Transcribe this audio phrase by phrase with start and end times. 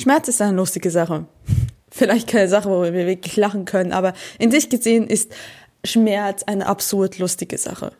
[0.00, 1.26] Schmerz ist eine lustige Sache.
[1.90, 5.32] Vielleicht keine Sache, wo wir wirklich lachen können, aber in sich gesehen ist
[5.84, 7.92] Schmerz eine absurd lustige Sache.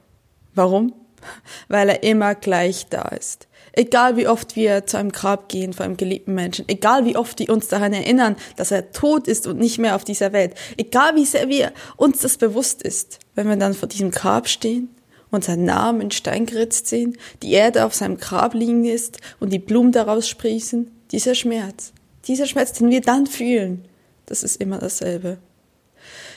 [0.55, 0.95] Warum?
[1.69, 3.49] Weil er immer gleich da ist.
[3.73, 7.39] Egal wie oft wir zu einem Grab gehen vor einem geliebten Menschen, egal wie oft
[7.39, 11.15] wir uns daran erinnern, dass er tot ist und nicht mehr auf dieser Welt, egal
[11.15, 14.89] wie sehr wir uns das bewusst ist, wenn wir dann vor diesem Grab stehen
[15.31, 19.53] und seinen Namen in Stein geritzt sehen, die Erde auf seinem Grab liegen ist und
[19.53, 21.93] die Blumen daraus sprießen, dieser Schmerz,
[22.27, 23.85] dieser Schmerz, den wir dann fühlen,
[24.27, 25.39] das ist immer dasselbe.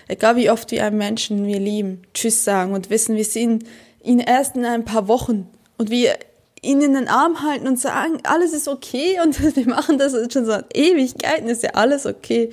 [0.08, 3.63] Egal wie oft wir einem Menschen wir lieben, Tschüss sagen und wissen, wir sehen
[4.04, 6.18] ihn erst in ein paar Wochen und wir
[6.62, 10.46] ihn in den Arm halten und sagen, alles ist okay und wir machen das schon
[10.46, 12.49] seit Ewigkeiten, ist ja alles okay.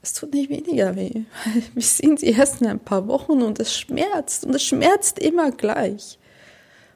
[0.00, 1.10] Es tut nicht weniger weh.
[1.74, 5.50] Wir sehen sie erst in ein paar Wochen und es schmerzt und es schmerzt immer
[5.50, 6.18] gleich.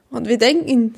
[0.09, 0.95] Und wir denken,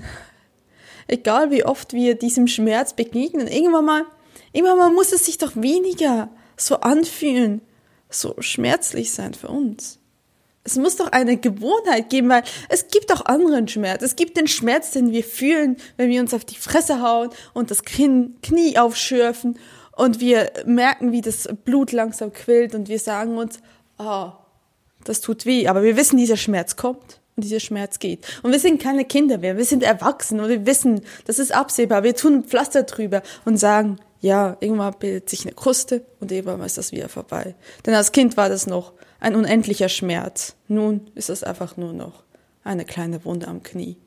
[1.07, 4.05] egal wie oft wir diesem Schmerz begegnen, irgendwann mal,
[4.51, 7.61] irgendwann mal muss es sich doch weniger so anfühlen,
[8.09, 9.99] so schmerzlich sein für uns.
[10.63, 14.01] Es muss doch eine Gewohnheit geben, weil es gibt auch anderen Schmerz.
[14.01, 17.69] Es gibt den Schmerz, den wir fühlen, wenn wir uns auf die Fresse hauen und
[17.69, 19.59] das Knie aufschürfen
[19.95, 23.59] und wir merken, wie das Blut langsam quillt und wir sagen uns,
[23.97, 24.33] ah, oh,
[25.03, 25.67] das tut weh.
[25.67, 28.25] Aber wir wissen, dieser Schmerz kommt und dieser Schmerz geht.
[28.43, 32.03] Und wir sind keine Kinder mehr, wir sind erwachsen und wir wissen, das ist absehbar.
[32.03, 36.77] Wir tun Pflaster drüber und sagen, ja, irgendwann bildet sich eine Kruste und irgendwann ist
[36.77, 37.55] das wieder vorbei.
[37.85, 40.55] Denn als Kind war das noch ein unendlicher Schmerz.
[40.67, 42.23] Nun ist es einfach nur noch
[42.63, 43.97] eine kleine Wunde am Knie.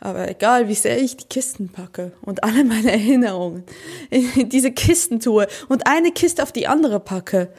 [0.00, 3.64] Aber egal, wie sehr ich die Kisten packe und alle meine Erinnerungen
[4.10, 7.52] in diese Kisten tue und eine Kiste auf die andere packe,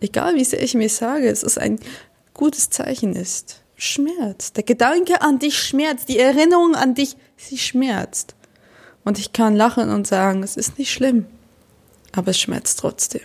[0.00, 1.80] egal wie sehr ich mir sage, es ein
[2.34, 4.56] gutes Zeichen ist, schmerzt.
[4.56, 8.34] Der Gedanke an dich schmerzt, die Erinnerung an dich, sie schmerzt.
[9.04, 11.26] Und ich kann lachen und sagen, es ist nicht schlimm,
[12.12, 13.22] aber es schmerzt trotzdem.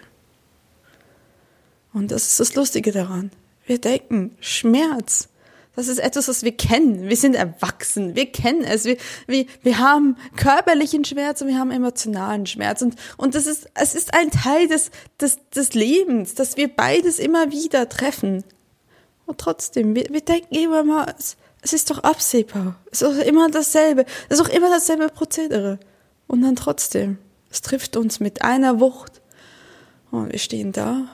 [1.93, 3.31] Und das ist das Lustige daran.
[3.65, 5.29] Wir denken, Schmerz,
[5.77, 7.07] das ist etwas, was wir kennen.
[7.07, 8.85] Wir sind erwachsen, wir kennen es.
[8.85, 8.97] Wir,
[9.27, 12.81] wir, wir haben körperlichen Schmerz und wir haben emotionalen Schmerz.
[12.81, 14.89] Und, und das ist, es ist ein Teil des,
[15.21, 18.43] des, des Lebens, dass wir beides immer wieder treffen.
[19.27, 22.75] Und trotzdem, wir, wir denken immer mal, es, es ist doch absehbar.
[22.91, 24.05] Es ist immer dasselbe.
[24.29, 25.79] Es ist doch immer dasselbe Prozedere.
[26.27, 27.17] Und dann trotzdem,
[27.51, 29.21] es trifft uns mit einer Wucht.
[30.11, 31.09] Und wir stehen da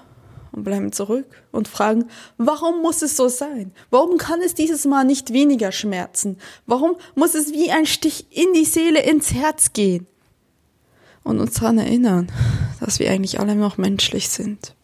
[0.52, 2.06] und bleiben zurück und fragen,
[2.38, 3.72] warum muss es so sein?
[3.90, 6.38] Warum kann es dieses Mal nicht weniger schmerzen?
[6.68, 10.06] Warum muss es wie ein Stich in die Seele, ins Herz gehen?
[11.24, 12.32] Und uns daran erinnern,
[12.80, 14.76] dass wir eigentlich alle noch menschlich sind.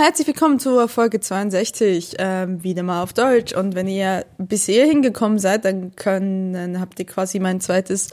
[0.00, 3.52] Herzlich willkommen zur Folge 62, ähm, wieder mal auf Deutsch.
[3.52, 8.08] Und wenn ihr bisher hingekommen seid, dann können, dann habt ihr quasi mein zweites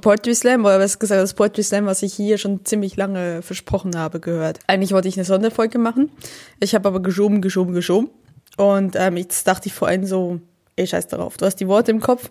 [0.00, 3.98] Poetry Slam, oder was gesagt, das Poetry Slam, was ich hier schon ziemlich lange versprochen
[3.98, 4.60] habe, gehört.
[4.66, 6.10] Eigentlich wollte ich eine Sonderfolge machen.
[6.58, 8.08] Ich habe aber geschoben, geschoben, geschoben.
[8.56, 10.40] Und ähm, jetzt dachte ich vorhin so,
[10.76, 11.36] ey, scheiß darauf.
[11.36, 12.30] Du hast die Worte im Kopf,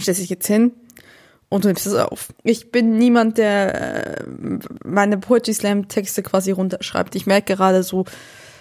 [0.00, 0.72] stellst dich jetzt hin,
[1.48, 2.32] und du nimmst es auf.
[2.42, 4.24] Ich bin niemand, der äh,
[4.84, 7.14] meine Poetry Slam Texte quasi runterschreibt.
[7.14, 8.04] Ich merke gerade so,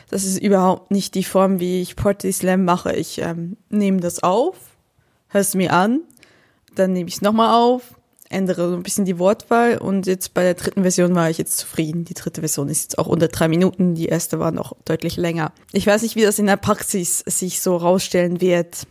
[0.09, 2.93] das ist überhaupt nicht die Form, wie ich Poetry Slam mache.
[2.93, 4.57] Ich ähm, nehme das auf,
[5.29, 6.01] höre es mir an,
[6.75, 7.95] dann nehme ich es nochmal auf,
[8.29, 11.57] ändere so ein bisschen die Wortwahl und jetzt bei der dritten Version war ich jetzt
[11.57, 12.05] zufrieden.
[12.05, 15.53] Die dritte Version ist jetzt auch unter drei Minuten, die erste war noch deutlich länger.
[15.71, 18.85] Ich weiß nicht, wie das in der Praxis sich so rausstellen wird.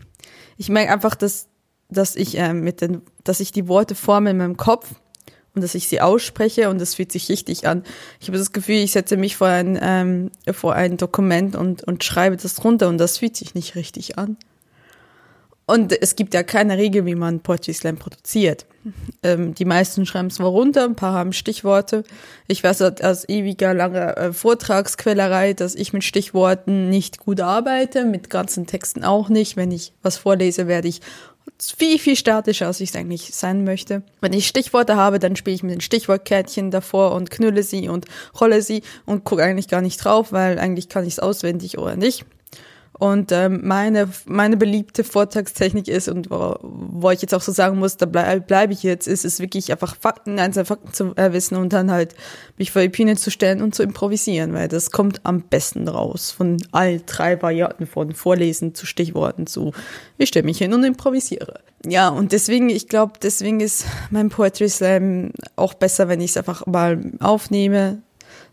[0.57, 1.49] Ich merke einfach, dass
[1.95, 4.95] dass ich äh, mit den, dass ich die Worte forme in meinem Kopf
[5.55, 7.85] und dass ich sie ausspreche und das fühlt sich richtig an.
[8.21, 12.05] Ich habe das Gefühl, ich setze mich vor ein, ähm, vor ein Dokument und, und
[12.05, 14.37] schreibe das runter und das fühlt sich nicht richtig an.
[15.67, 18.67] Und es gibt ja keine Regel, wie man Poetry Slam produziert.
[19.23, 22.05] Ähm, die meisten schreiben es mal runter, ein paar haben Stichworte.
[22.47, 28.29] Ich weiß aus ewiger langer äh, Vortragsquellerei, dass ich mit Stichworten nicht gut arbeite, mit
[28.29, 29.57] ganzen Texten auch nicht.
[29.57, 31.01] Wenn ich was vorlese, werde ich
[31.61, 34.03] viel, viel statischer, als ich es eigentlich sein möchte.
[34.21, 38.07] Wenn ich Stichworte habe, dann spiele ich mit den Stichwortkärtchen davor und knülle sie und
[38.41, 41.97] rolle sie und gucke eigentlich gar nicht drauf, weil eigentlich kann ich es auswendig oder
[41.97, 42.25] nicht.
[43.05, 47.79] Und ähm, meine, meine beliebte Vortragstechnik ist, und wo, wo ich jetzt auch so sagen
[47.79, 51.35] muss, da bleibe bleib ich jetzt, ist es wirklich einfach Fakten, einzelne Fakten zu äh,
[51.35, 52.15] wissen und dann halt
[52.57, 56.31] mich vor die Bühne zu stellen und zu improvisieren, weil das kommt am besten raus
[56.31, 59.73] von all drei Varianten von Vorlesen zu Stichworten zu,
[60.17, 61.61] ich stelle mich hin und improvisiere.
[61.85, 66.37] Ja, und deswegen, ich glaube, deswegen ist mein Poetry Slam auch besser, wenn ich es
[66.39, 68.01] einfach mal aufnehme,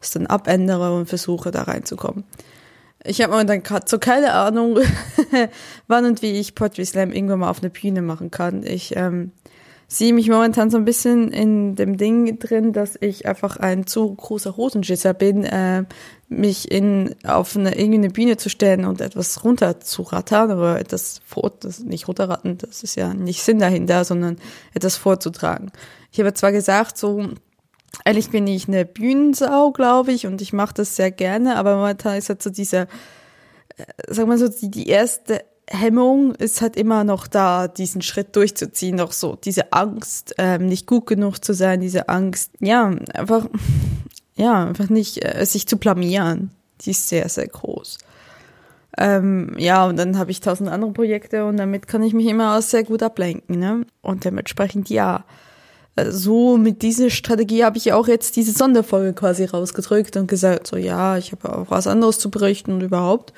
[0.01, 2.25] es dann abändere und versuche da reinzukommen.
[3.03, 4.79] Ich habe momentan so keine Ahnung,
[5.87, 8.63] wann und wie ich Poetry Slam irgendwann mal auf eine Bühne machen kann.
[8.63, 9.31] Ich ähm,
[9.87, 14.15] sehe mich momentan so ein bisschen in dem Ding drin, dass ich einfach ein zu
[14.15, 15.83] großer Hosenschisser bin, äh,
[16.29, 21.19] mich in auf eine irgendeine Bühne zu stellen und etwas runter zu rattern oder etwas
[21.25, 24.37] vor, das nicht runterratten, das ist ja nicht Sinn dahinter, sondern
[24.73, 25.71] etwas vorzutragen.
[26.11, 27.29] Ich habe zwar gesagt, so
[28.05, 32.17] Ehrlich bin ich eine Bühnensau, glaube ich, und ich mache das sehr gerne, aber momentan
[32.17, 37.03] ist halt so dieser, äh, sag mal so, die, die erste Hemmung ist halt immer
[37.03, 41.81] noch da, diesen Schritt durchzuziehen, noch so diese Angst, ähm, nicht gut genug zu sein,
[41.81, 43.47] diese Angst, ja, einfach,
[44.35, 46.51] ja, einfach nicht äh, sich zu blamieren,
[46.81, 47.99] die ist sehr, sehr groß.
[48.97, 52.57] Ähm, ja, und dann habe ich tausend andere Projekte und damit kann ich mich immer
[52.57, 53.85] auch sehr gut ablenken, ne?
[54.01, 55.23] Und dementsprechend ja
[56.09, 60.77] so mit dieser Strategie habe ich auch jetzt diese Sonderfolge quasi rausgedrückt und gesagt, so
[60.77, 63.33] ja, ich habe auch was anderes zu berichten und überhaupt.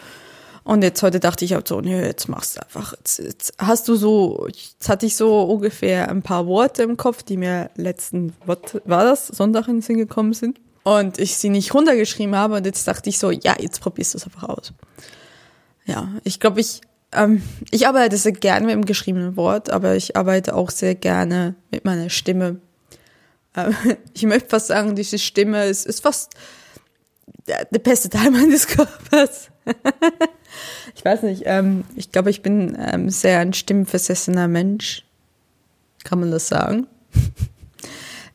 [0.64, 3.88] Und jetzt heute dachte ich auch so, nö, jetzt machst du einfach, jetzt, jetzt hast
[3.90, 8.34] du so, jetzt hatte ich so ungefähr ein paar Worte im Kopf, die mir letzten,
[8.46, 10.62] was war das, Sonntag in den Sinn gekommen sind.
[10.84, 14.18] Und ich sie nicht runtergeschrieben habe und jetzt dachte ich so, ja, jetzt probierst du
[14.20, 14.74] es einfach aus.
[15.86, 16.82] Ja, ich glaube, ich
[17.16, 21.56] ähm, ich arbeite sehr gerne mit dem geschriebenen Wort, aber ich arbeite auch sehr gerne
[21.72, 22.58] mit meiner Stimme.
[23.56, 23.76] Ähm,
[24.14, 26.34] ich möchte fast sagen, diese Stimme ist, ist fast
[27.48, 29.50] der, der beste Teil meines Körpers.
[30.96, 35.06] ich weiß nicht, ähm, ich glaube, ich bin ähm, sehr ein stimmversessener Mensch.
[36.04, 36.88] Kann man das sagen?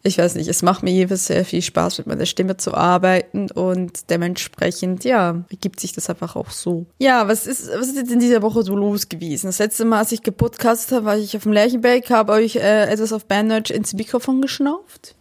[0.02, 3.50] Ich weiß nicht, es macht mir jeweils sehr viel Spaß, mit meiner Stimme zu arbeiten
[3.50, 6.86] und dementsprechend, ja, ergibt sich das einfach auch so.
[6.98, 9.46] Ja, was ist, was ist jetzt in dieser Woche so los gewesen?
[9.46, 12.84] Das letzte Mal, als ich gepodcastet habe, war ich auf dem Lärchenberg, habe euch äh,
[12.84, 15.16] etwas auf Bandage ins Mikrofon geschnauft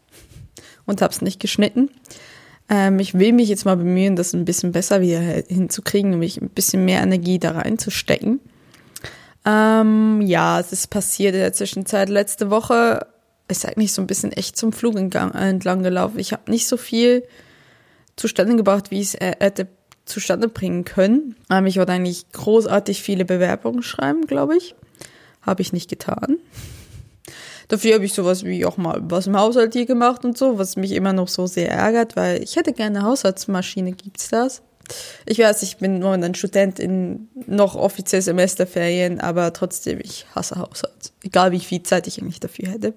[0.86, 1.90] und habe es nicht geschnitten.
[2.70, 6.40] Ähm, ich will mich jetzt mal bemühen, das ein bisschen besser wieder hinzukriegen und mich
[6.40, 8.42] ein bisschen mehr Energie da reinzustecken.
[9.44, 12.10] Ähm, ja, es ist passiert in der Zwischenzeit.
[12.10, 13.08] Letzte Woche
[13.48, 16.20] ist eigentlich so ein bisschen echt zum Flug entlang gelaufen.
[16.20, 17.24] Ich habe nicht so viel
[18.16, 19.68] zustande gebracht, wie ich es äh, hätte
[20.06, 21.36] zustande bringen können.
[21.50, 24.76] Ähm, ich wollte eigentlich großartig viele Bewerbungen schreiben, glaube ich.
[25.42, 26.38] Habe ich nicht getan.
[27.68, 30.78] Dafür habe ich sowas wie auch mal was im Haushalt hier gemacht und so, was
[30.78, 33.92] mich immer noch so sehr ärgert, weil ich hätte gerne eine Haushaltsmaschine.
[33.92, 34.62] Gibt's das?
[35.26, 40.56] Ich weiß, ich bin nur ein Student in noch offiziell Semesterferien, aber trotzdem, ich hasse
[40.56, 41.12] Haushalt.
[41.24, 42.94] Egal wie viel Zeit ich eigentlich dafür hätte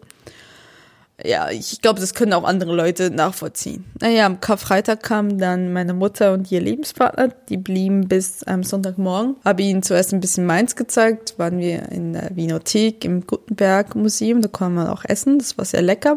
[1.25, 3.85] ja, ich glaube, das können auch andere Leute nachvollziehen.
[4.01, 9.37] Naja, am Karfreitag kamen dann meine Mutter und ihr Lebenspartner, die blieben bis am Sonntagmorgen.
[9.45, 14.41] Habe ihnen zuerst ein bisschen Mainz gezeigt, waren wir in der Winothek im Gutenberg Museum,
[14.41, 16.17] da konnte man auch essen, das war sehr lecker.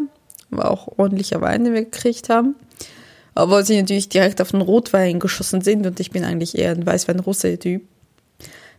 [0.50, 2.56] War auch ordentlicher Wein, den wir gekriegt haben.
[3.36, 6.86] Aber sie natürlich direkt auf den Rotwein geschossen sind und ich bin eigentlich eher ein
[6.86, 7.82] Weißwein-Rosé-Typ.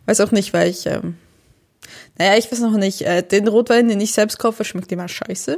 [0.05, 1.15] Weiß auch nicht, weil ich, ähm,
[2.17, 5.57] naja, ich weiß noch nicht, äh, den Rotwein, den ich selbst kaufe, schmeckt immer scheiße.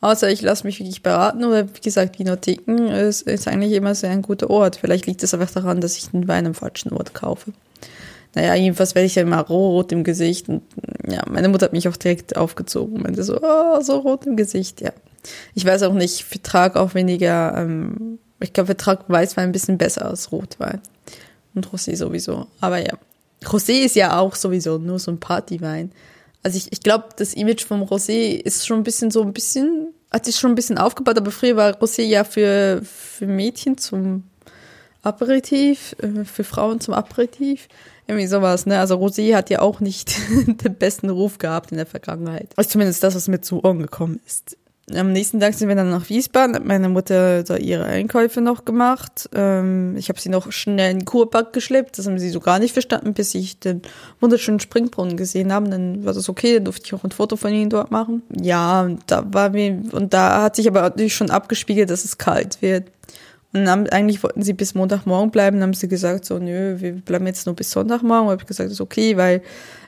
[0.00, 4.10] Außer ich lasse mich wirklich beraten oder wie gesagt, Winotheken ist, ist eigentlich immer sehr
[4.10, 4.76] ein guter Ort.
[4.76, 7.52] Vielleicht liegt es einfach daran, dass ich den Wein am falschen Ort kaufe.
[8.34, 10.50] Naja, jedenfalls werde ich ja immer rot im Gesicht.
[10.50, 10.62] Und
[11.08, 14.36] ja, meine Mutter hat mich auch direkt aufgezogen und meinte so, oh, so rot im
[14.36, 14.92] Gesicht, ja.
[15.54, 19.78] Ich weiß auch nicht, ich vertrage auch weniger, ähm, ich glaube, vertrag Weißwein ein bisschen
[19.78, 20.80] besser als Rotwein.
[21.54, 22.46] Und Rosé sowieso.
[22.60, 22.94] Aber ja.
[23.44, 25.92] Rosé ist ja auch sowieso nur so ein Partywein.
[26.42, 29.88] Also ich, ich glaube, das Image vom Rosé ist schon ein bisschen so ein bisschen,
[30.12, 34.24] hat sich schon ein bisschen aufgebaut, aber früher war Rosé ja für, für Mädchen zum
[35.02, 37.68] Aperitif, äh, für Frauen zum Aperitif.
[38.08, 38.78] Irgendwie sowas, ne?
[38.78, 40.16] Also Rosé hat ja auch nicht
[40.46, 42.52] den besten Ruf gehabt in der Vergangenheit.
[42.56, 44.56] Also zumindest das, was mir zu Ohren gekommen ist.
[44.94, 48.64] Am nächsten Tag sind wir dann nach Wiesbaden, hat meine Mutter da ihre Einkäufe noch
[48.64, 49.28] gemacht.
[49.34, 52.60] Ähm, ich habe sie noch schnell in den Kurpark geschleppt, das haben sie so gar
[52.60, 53.82] nicht verstanden, bis ich den
[54.20, 55.68] wunderschönen Springbrunnen gesehen habe.
[55.70, 58.22] Dann war das okay, dann durfte ich auch ein Foto von ihnen dort machen.
[58.40, 62.16] Ja, und da war mir, und da hat sich aber natürlich schon abgespiegelt, dass es
[62.16, 62.84] kalt wird.
[63.52, 66.92] Und dann, eigentlich wollten sie bis Montagmorgen bleiben, dann haben sie gesagt, so, nö, wir
[66.92, 68.28] bleiben jetzt nur bis Sonntagmorgen.
[68.28, 69.42] Habe ich gesagt, das ist okay, weil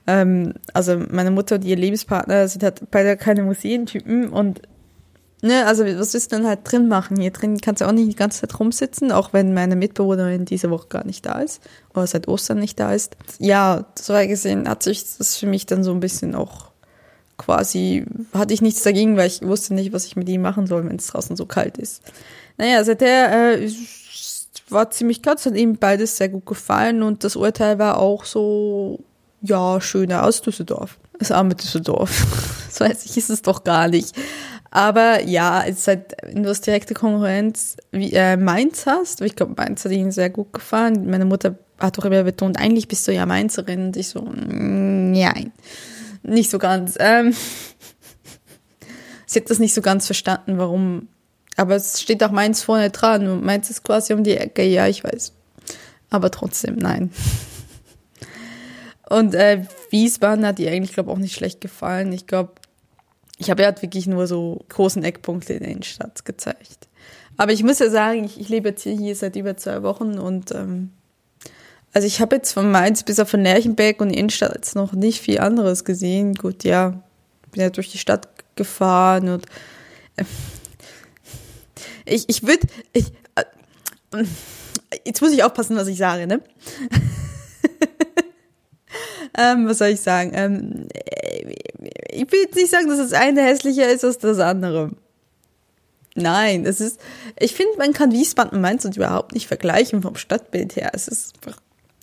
[0.08, 4.62] ähm, also meine Mutter und ihr Lebenspartner sind halt beide keine Museentypen und
[5.42, 7.20] ne, also was willst du denn halt drin machen?
[7.20, 10.70] Hier drin kannst du auch nicht die ganze Zeit rumsitzen, auch wenn meine Mitbewohnerin diese
[10.70, 11.62] Woche gar nicht da ist
[11.94, 13.16] oder seit Ostern nicht da ist.
[13.38, 16.68] Ja, so gesehen hat sich das für mich dann so ein bisschen auch
[17.36, 18.04] quasi,
[18.34, 20.96] hatte ich nichts dagegen, weil ich wusste nicht, was ich mit ihm machen soll, wenn
[20.96, 22.02] es draußen so kalt ist.
[22.56, 23.70] Naja, seither äh,
[24.68, 28.24] war ziemlich kalt, es hat ihm beides sehr gut gefallen und das Urteil war auch
[28.24, 28.98] so,
[29.40, 30.98] ja, schöner aus Düsseldorf.
[31.18, 32.26] Das arme Düsseldorf.
[32.70, 34.14] so weiß ich, ist es doch gar nicht.
[34.70, 39.34] Aber ja, es ist halt, wenn du als direkte Konkurrenz wie äh, Mainz hast, ich
[39.34, 41.08] glaube, Mainz hat ihnen sehr gut gefallen.
[41.08, 43.86] Meine Mutter hat doch immer betont, eigentlich bist du ja Mainzerin.
[43.86, 45.52] Und ich so, mm, nein,
[46.22, 46.96] nicht so ganz.
[46.98, 47.34] Ähm,
[49.26, 51.08] sie hat das nicht so ganz verstanden, warum.
[51.56, 54.62] Aber es steht auch Mainz vorne dran und Mainz ist quasi um die Ecke.
[54.62, 55.32] Ja, ich weiß.
[56.10, 57.10] Aber trotzdem, nein.
[59.10, 62.12] Und äh, Wiesbaden hat ihr eigentlich, glaube ich, auch nicht schlecht gefallen.
[62.12, 62.52] Ich glaube,
[63.38, 66.88] ich habe ja wirklich nur so großen Eckpunkte in der Innenstadt gezeigt.
[67.36, 70.18] Aber ich muss ja sagen, ich, ich lebe jetzt hier, hier seit über zwei Wochen
[70.18, 70.90] und ähm,
[71.92, 75.20] also ich habe jetzt von Mainz bis auf von Lerchenberg und Innenstadt jetzt noch nicht
[75.20, 76.34] viel anderes gesehen.
[76.34, 77.00] Gut, ja,
[77.52, 79.46] bin ja durch die Stadt gefahren und
[80.16, 80.24] äh,
[82.04, 84.24] ich, ich würde, ich, äh,
[85.06, 86.40] jetzt muss ich aufpassen, was ich sage, ne?
[89.38, 90.32] ähm, was soll ich sagen?
[90.34, 90.88] Ähm,
[91.48, 94.90] ich will jetzt nicht sagen, dass das eine hässlicher ist als das andere.
[96.14, 97.00] Nein, es ist,
[97.38, 100.90] ich finde, man kann Wiesbaden und Mainz und überhaupt nicht vergleichen vom Stadtbild her.
[100.92, 101.34] Es ist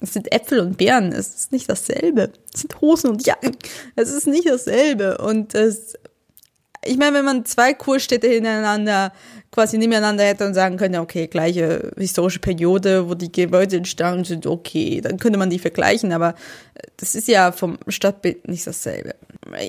[0.01, 2.31] es sind Äpfel und Beeren, es ist nicht dasselbe.
[2.53, 3.55] Es sind Hosen und Jacken,
[3.95, 5.17] es ist nicht dasselbe.
[5.17, 5.95] Und es,
[6.83, 9.13] ich meine, wenn man zwei Kurstädte hintereinander
[9.51, 14.45] quasi nebeneinander hätte und sagen könnte, okay, gleiche historische Periode, wo die Gebäude entstanden sind,
[14.45, 16.35] okay, dann könnte man die vergleichen, aber
[16.97, 19.15] das ist ja vom Stadtbild nicht dasselbe.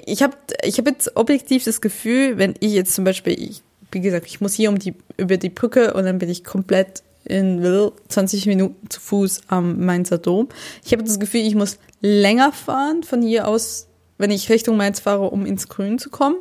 [0.06, 4.00] Ich habe ich hab jetzt objektiv das Gefühl, wenn ich jetzt zum Beispiel, ich, wie
[4.00, 7.90] gesagt, ich muss hier um die, über die Brücke und dann bin ich komplett in
[8.08, 10.48] 20 Minuten zu Fuß am Mainzer Dom.
[10.84, 15.00] Ich habe das Gefühl, ich muss länger fahren von hier aus, wenn ich Richtung Mainz
[15.00, 16.36] fahre, um ins Grün zu kommen,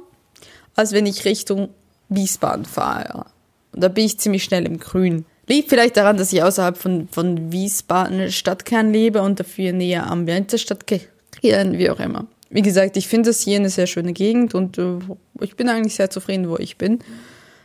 [0.76, 1.70] als wenn ich Richtung
[2.10, 3.26] Wiesbaden fahre.
[3.74, 5.26] Und da bin ich ziemlich schnell im Grün.
[5.48, 10.26] Liegt vielleicht daran, dass ich außerhalb von, von Wiesbaden Stadtkern lebe und dafür näher am
[10.26, 11.02] Mainzer Stadtkern,
[11.42, 12.28] wie auch immer.
[12.56, 15.00] Wie gesagt, ich finde es hier eine sehr schöne Gegend und äh,
[15.42, 17.00] ich bin eigentlich sehr zufrieden, wo ich bin.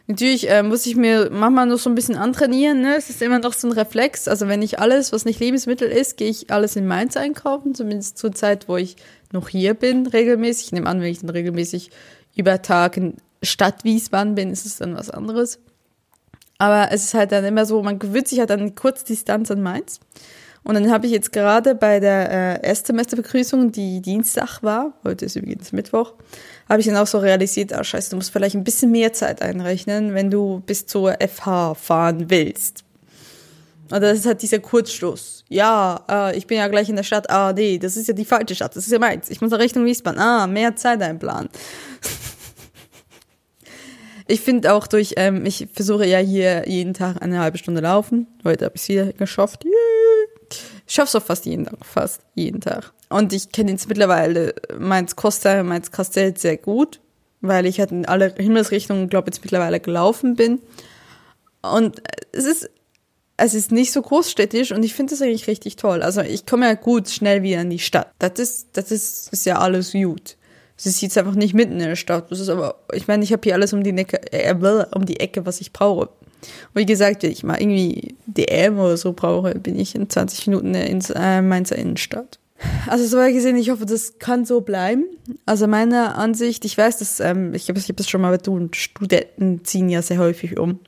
[0.08, 2.80] Natürlich äh, muss ich mir manchmal noch so ein bisschen antrainieren.
[2.80, 2.96] Ne?
[2.96, 4.26] Es ist immer noch so ein Reflex.
[4.26, 7.72] Also wenn ich alles, was nicht Lebensmittel ist, gehe ich alles in Mainz einkaufen.
[7.72, 8.96] Zumindest zur Zeit, wo ich
[9.30, 10.66] noch hier bin, regelmäßig.
[10.66, 11.92] Ich nehme an, wenn ich dann regelmäßig
[12.34, 15.60] über Tag in Stadt Wiesbaden bin, ist es dann was anderes.
[16.58, 19.62] Aber es ist halt dann immer so, man gewöhnt sich halt an eine Kurzdistanz an
[19.62, 20.00] Mainz.
[20.62, 25.36] Und dann habe ich jetzt gerade bei der äh, Erstsemesterbegrüßung, die Dienstag war, heute ist
[25.36, 26.12] übrigens Mittwoch,
[26.68, 29.42] habe ich dann auch so realisiert, ah scheiße, du musst vielleicht ein bisschen mehr Zeit
[29.42, 32.84] einrechnen, wenn du bis zur FH fahren willst.
[33.90, 35.44] Und das ist halt dieser Kurzschluss.
[35.48, 37.28] Ja, äh, ich bin ja gleich in der Stadt.
[37.28, 38.76] Ah, nee, das ist ja die falsche Stadt.
[38.76, 39.28] Das ist ja meins.
[39.30, 40.20] Ich muss nach Richtung Wiesbaden.
[40.20, 41.48] Ah, mehr Zeit einplanen.
[44.28, 48.28] ich finde auch durch, ähm, ich versuche ja hier jeden Tag eine halbe Stunde laufen.
[48.44, 49.64] Heute habe ich es wieder geschafft.
[49.64, 50.39] Yeah.
[50.86, 52.92] Ich schaffe es auch fast jeden Tag, fast jeden Tag.
[53.08, 57.00] Und ich kenne jetzt mittlerweile Mainz Costa, Mainz Castell sehr gut,
[57.40, 60.60] weil ich halt in alle Himmelsrichtungen, glaube jetzt mittlerweile gelaufen bin.
[61.62, 62.02] Und
[62.32, 62.70] es ist,
[63.36, 66.02] es ist nicht so großstädtisch und ich finde das eigentlich richtig toll.
[66.02, 68.12] Also ich komme ja gut schnell wieder in die Stadt.
[68.18, 70.36] Das ist, das ist, ist ja alles gut.
[70.76, 72.30] Es ist jetzt einfach nicht mitten in der Stadt.
[72.30, 74.54] Das ist aber, ich meine, ich habe hier alles um die, Necke, äh,
[74.94, 76.08] um die Ecke, was ich brauche.
[76.74, 80.74] Wie gesagt, wenn ich mal irgendwie DM oder so brauche, bin ich in 20 Minuten
[80.74, 82.38] in äh, Mainzer Innenstadt.
[82.86, 85.04] Also so gesehen, ich hoffe, das kann so bleiben.
[85.46, 89.64] Also meiner Ansicht, ich weiß, dass ähm, ich habe ich das schon mal betont, Studenten
[89.64, 90.78] ziehen ja sehr häufig um.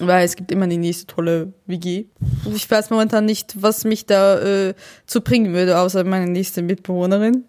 [0.00, 2.06] Weil es gibt immer die nächste tolle WG.
[2.52, 4.74] Ich weiß momentan nicht, was mich da äh,
[5.06, 7.44] zu bringen würde, außer meine nächste Mitbewohnerin,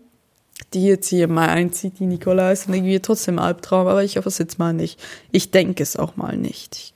[0.74, 4.30] die jetzt hier mal einzieht, die Nicola ist und irgendwie trotzdem Albtraum, aber ich hoffe
[4.30, 5.00] es jetzt mal nicht.
[5.32, 6.76] Ich denke es auch mal nicht.
[6.76, 6.95] Ich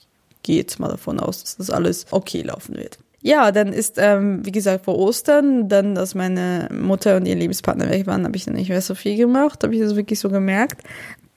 [0.50, 2.98] gehe jetzt mal davon aus, dass das alles okay laufen wird.
[3.22, 7.88] Ja, dann ist, ähm, wie gesagt, vor Ostern, dann, dass meine Mutter und ihr Lebenspartner
[7.88, 10.30] weg waren, habe ich dann nicht mehr so viel gemacht, habe ich das wirklich so
[10.30, 10.82] gemerkt.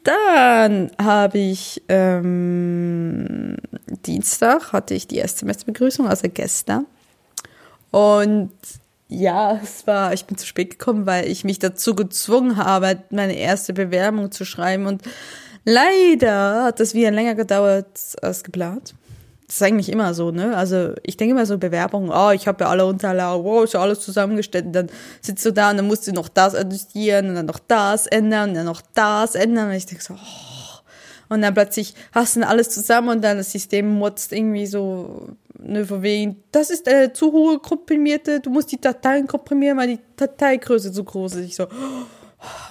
[0.02, 3.57] Dann habe ich ähm,
[4.07, 6.87] Dienstag hatte ich die erste Semesterbegrüßung, also gestern.
[7.90, 8.50] Und
[9.09, 13.37] ja, es war, ich bin zu spät gekommen, weil ich mich dazu gezwungen habe, meine
[13.37, 14.87] erste Bewerbung zu schreiben.
[14.87, 15.02] Und
[15.64, 18.95] leider hat das wieder länger gedauert als geplant.
[19.47, 20.57] Das ist eigentlich immer so, ne?
[20.57, 23.81] Also ich denke immer so Bewerbungen, oh, ich habe ja alle Unterlagen, wow, ist ja
[23.81, 24.66] alles zusammengestellt.
[24.66, 24.90] Und dann
[25.21, 28.50] sitzt du da und dann musst du noch das adjustieren und dann noch das ändern
[28.50, 29.69] und dann noch das ändern.
[29.69, 30.83] Und ich denke so, oh,
[31.33, 35.31] Und dann plötzlich hast du dann alles zusammen und dann das System motzt irgendwie so,
[35.59, 39.88] ne, von wegen, das ist eine zu hohe komprimierte, du musst die Dateien komprimieren, weil
[39.88, 41.47] die Dateigröße zu groß ist.
[41.47, 41.69] Ich so,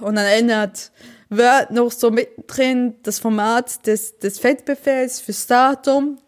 [0.01, 0.91] und dann ändert
[1.31, 6.19] Word noch so mittendrin das Format des, des Feldbefehls fürs Datum.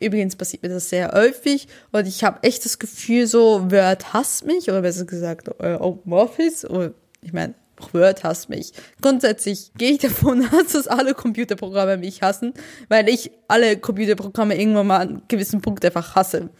[0.00, 4.44] Übrigens passiert mir das sehr häufig und ich habe echt das Gefühl, so Word hasst
[4.44, 7.54] mich oder besser gesagt äh, OpenOffice oder ich meine,
[7.92, 8.72] Word hasst mich.
[9.00, 12.52] Grundsätzlich gehe ich davon aus, dass alle Computerprogramme mich hassen,
[12.88, 16.50] weil ich alle Computerprogramme irgendwann mal an einem gewissen Punkt einfach hasse.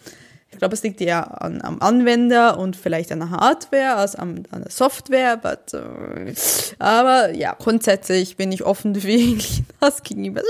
[0.52, 4.44] Ich glaube, es liegt ja an, am Anwender und vielleicht an der Hardware als an,
[4.50, 5.36] an der Software.
[5.36, 6.32] But, uh,
[6.78, 10.42] aber ja, grundsätzlich bin ich offen jeglichen Hass gegenüber.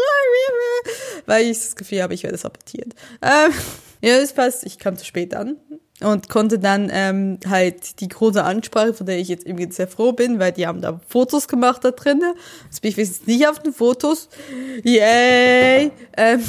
[1.27, 2.95] Weil ich das Gefühl habe, ich werde sabotiert.
[3.21, 3.53] Ähm,
[4.01, 4.65] ja, das passt.
[4.65, 5.57] Ich kam zu spät an
[6.01, 10.13] und konnte dann ähm, halt die große Ansprache, von der ich jetzt irgendwie sehr froh
[10.13, 12.35] bin, weil die haben da Fotos gemacht da drinnen.
[12.65, 14.29] Jetzt bin ich jetzt nicht auf den Fotos.
[14.83, 15.93] Yay!
[16.17, 16.43] Ähm,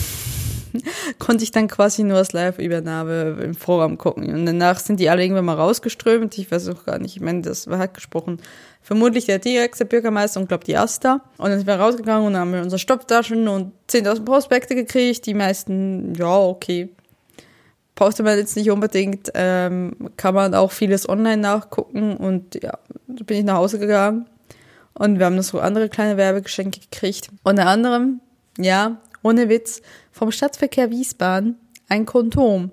[1.19, 4.33] konnte ich dann quasi nur als Live-Übernahme im Forum gucken.
[4.33, 6.37] Und danach sind die alle irgendwann mal rausgeströmt.
[6.37, 8.39] Ich weiß auch gar nicht, ich meine, das war halt gesprochen.
[8.81, 11.21] Vermutlich der der Bürgermeister und glaube die Asta.
[11.37, 15.25] Und dann sind wir rausgegangen und haben wir unsere Stopftaschen und 10.000 Prospekte gekriegt.
[15.25, 16.89] Die meisten, ja, okay.
[17.93, 19.31] Brauchte man jetzt nicht unbedingt.
[19.35, 22.17] Ähm, kann man auch vieles online nachgucken.
[22.17, 24.25] Und ja, da bin ich nach Hause gegangen.
[24.93, 27.29] Und wir haben noch so andere kleine Werbegeschenke gekriegt.
[27.43, 28.19] Unter anderem,
[28.57, 29.81] ja, ohne Witz,
[30.21, 31.55] vom Stadtverkehr Wiesbaden
[31.89, 32.69] ein Kondom.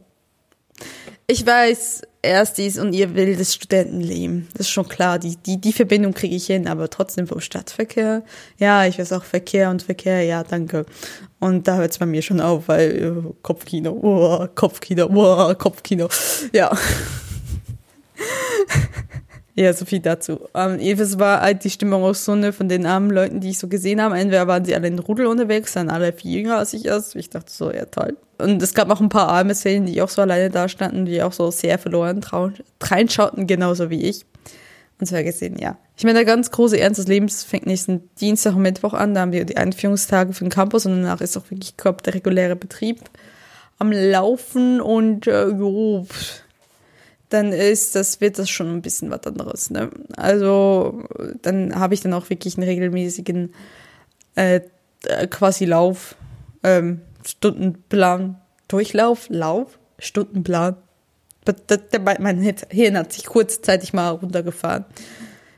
[1.26, 4.48] Ich weiß, Erstis und ihr wildes Studentenleben.
[4.52, 5.18] Das ist schon klar.
[5.18, 8.22] Die, die, die Verbindung kriege ich hin, aber trotzdem vom Stadtverkehr.
[8.58, 10.84] Ja, ich weiß auch Verkehr und Verkehr, ja, danke.
[11.38, 16.10] Und da hört es bei mir schon auf, weil uh, Kopfkino, oh, Kopfkino, oh, Kopfkino.
[16.52, 16.76] Ja.
[19.58, 20.38] Ja, so viel dazu.
[20.54, 23.58] Ähm, es war halt die Stimmung auch so eine von den armen Leuten, die ich
[23.58, 24.16] so gesehen habe.
[24.16, 27.16] Entweder waren sie alle in Rudel unterwegs, dann alle viel jünger als ich erst.
[27.16, 28.16] Ich dachte so, ja toll.
[28.38, 31.20] Und es gab auch ein paar arme Szenen, die auch so alleine da standen, die
[31.24, 32.20] auch so sehr verloren
[32.80, 34.24] reinschauten, genauso wie ich.
[35.00, 35.76] Und zwar gesehen, ja.
[35.96, 39.14] Ich meine, der ganz große Ernst des Lebens fängt nächsten Dienstag und Mittwoch an.
[39.14, 42.14] Da haben wir die Einführungstage für den Campus und danach ist auch wirklich glaub, der
[42.14, 43.00] reguläre Betrieb
[43.80, 46.06] am Laufen und äh, jo,
[47.28, 49.70] dann ist das, wird das schon ein bisschen was anderes.
[49.70, 49.90] Ne?
[50.16, 51.04] Also
[51.42, 53.52] dann habe ich dann auch wirklich einen regelmäßigen
[54.34, 54.60] äh,
[55.30, 56.16] quasi Lauf,
[56.62, 60.76] ähm, Stundenplan, Durchlauf, Lauf, Stundenplan.
[62.18, 64.84] Mein Hirn hat sich kurzzeitig mal runtergefahren.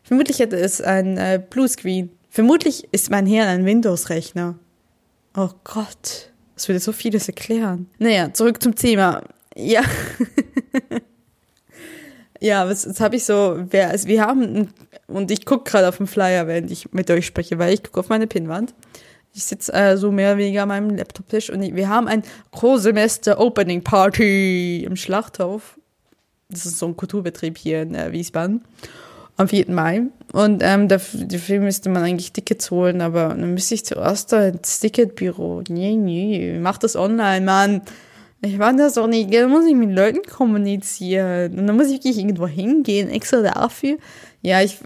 [0.05, 2.11] Vermutlich hätte es ein äh, Bluescreen.
[2.31, 4.57] Vermutlich ist mein Hirn ein Windows-Rechner.
[5.37, 7.89] Oh Gott, das würde so vieles erklären.
[7.99, 9.23] Naja, zurück zum Thema.
[9.57, 9.83] Ja.
[12.41, 14.73] Ja, was, jetzt habe ich so, wer, also wir haben,
[15.07, 18.01] und ich gucke gerade auf den Flyer, während ich mit euch spreche, weil ich gucke
[18.01, 18.75] auf meine Pinnwand.
[19.35, 22.23] Ich sitze äh, so mehr oder weniger an meinem Laptoptisch und wir haben ein
[22.53, 25.79] Großsemester Opening Party im Schlachthof.
[26.49, 28.65] Das ist so ein Kulturbetrieb hier in äh, Wiesbaden.
[29.37, 29.71] Am 4.
[29.71, 30.03] Mai.
[30.33, 34.49] Und ähm, dafür, dafür müsste man eigentlich Tickets holen, aber dann müsste ich zuerst da
[34.49, 35.63] ins Ticketbüro.
[35.69, 37.83] Nee, nee, mach das online, Mann.
[38.43, 41.59] Ich war das auch nicht, da muss ich mit Leuten kommunizieren.
[41.59, 43.99] Und dann muss ich wirklich irgendwo hingehen, extra dafür.
[44.41, 44.79] Ja, ich,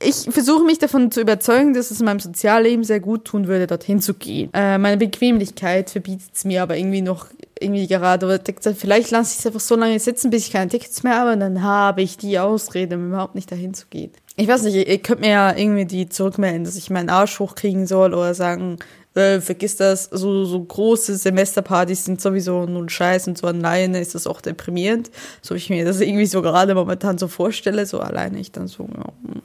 [0.00, 4.00] ich versuche mich davon zu überzeugen, dass es meinem Sozialleben sehr gut tun würde, dorthin
[4.00, 4.50] zu gehen.
[4.52, 7.28] Äh, meine Bequemlichkeit verbietet es mir aber irgendwie noch
[7.60, 8.26] irgendwie gerade.
[8.26, 8.40] Oder
[8.74, 11.40] vielleicht lasse ich es einfach so lange sitzen, bis ich keine Tickets mehr habe und
[11.40, 14.10] dann habe ich die Ausrede, um überhaupt nicht dahin zu gehen.
[14.36, 17.86] Ich weiß nicht, ihr könnt mir ja irgendwie die zurückmelden, dass ich meinen Arsch hochkriegen
[17.86, 18.78] soll oder sagen,
[19.14, 24.00] äh, vergiss das, so, so große Semesterpartys sind sowieso nur ein Scheiß und so alleine
[24.00, 25.10] ist das auch deprimierend.
[25.42, 28.66] So wie ich mir das irgendwie so gerade momentan so vorstelle, so alleine ich dann
[28.66, 29.12] so, ja.
[29.26, 29.42] Hm.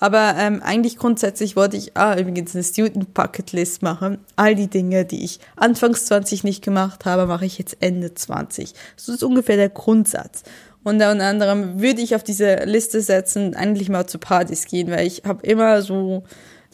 [0.00, 4.18] Aber ähm, eigentlich grundsätzlich wollte ich ah, übrigens eine Student Bucket List machen.
[4.36, 8.74] All die Dinge, die ich anfangs 20 nicht gemacht habe, mache ich jetzt Ende 20.
[8.96, 10.44] Das ist ungefähr der Grundsatz.
[10.84, 15.06] Und unter anderem würde ich auf diese Liste setzen, eigentlich mal zu Partys gehen, weil
[15.06, 16.22] ich habe immer so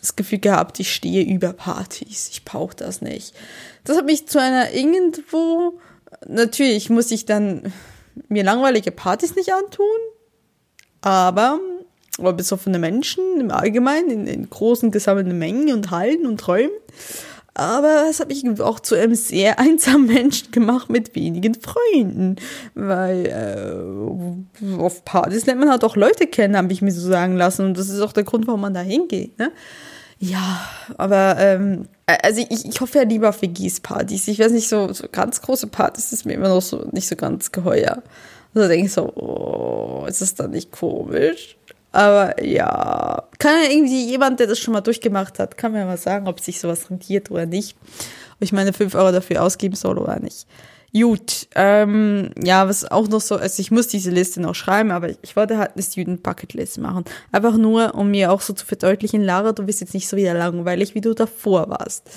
[0.05, 2.29] das Gefühl gehabt, ich stehe über Partys.
[2.31, 3.35] Ich brauche das nicht.
[3.85, 5.79] Das hat mich zu einer irgendwo,
[6.29, 7.73] natürlich muss ich dann
[8.29, 9.87] mir langweilige Partys nicht antun,
[11.01, 11.59] aber,
[12.19, 16.71] aber besoffene Menschen im Allgemeinen, in, in großen gesammelten Mengen und Hallen und Räumen.
[17.57, 22.37] Aber es hat mich auch zu einem sehr einsamen Menschen gemacht mit wenigen Freunden.
[22.75, 27.37] Weil äh, auf Partys lernt man halt auch Leute kennen, habe ich mir so sagen
[27.37, 27.65] lassen.
[27.65, 29.39] Und das ist auch der Grund, warum man da hingeht.
[29.39, 29.53] Ne?
[30.25, 34.29] Ja, aber ähm, also ich, ich hoffe ja lieber auf WGs-Partys.
[34.29, 37.15] Ich weiß nicht, so, so ganz große Partys ist mir immer noch so nicht so
[37.15, 38.03] ganz geheuer.
[38.55, 41.59] Also denke ich so, oh, ist das dann nicht komisch?
[41.93, 45.99] Aber ja, kann ja irgendwie jemand, der das schon mal durchgemacht hat, kann mir mal
[45.99, 47.77] sagen, ob sich sowas rentiert oder nicht.
[48.37, 50.47] Ob ich meine 5 Euro dafür ausgeben soll oder nicht.
[50.97, 55.09] Gut, ähm, ja, was auch noch so ist, ich muss diese Liste noch schreiben, aber
[55.23, 57.05] ich wollte halt eine Student Bucket List machen.
[57.33, 60.35] Einfach nur, um mir auch so zu verdeutlichen, Lara, du bist jetzt nicht so wieder
[60.35, 62.09] langweilig, wie du davor warst.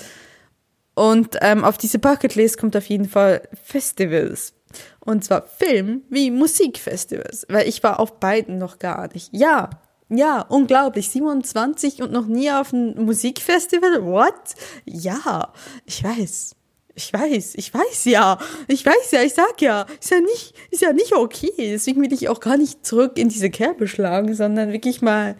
[0.94, 4.54] Und ähm, auf diese Bucket List kommt auf jeden Fall Festivals.
[5.00, 9.30] Und zwar Film wie Musikfestivals, weil ich war auf beiden noch gar nicht.
[9.32, 9.72] Ja,
[10.10, 11.10] ja, unglaublich.
[11.10, 14.06] 27 und noch nie auf ein Musikfestival?
[14.06, 14.54] What?
[14.86, 15.52] Ja,
[15.86, 16.56] ich weiß.
[16.98, 20.82] Ich weiß, ich weiß ja, ich weiß ja, ich sag ja, ist ja nicht, ist
[20.82, 21.52] ja nicht okay.
[21.56, 25.36] Deswegen will ich auch gar nicht zurück in diese Kerbe schlagen, sondern wirklich mal,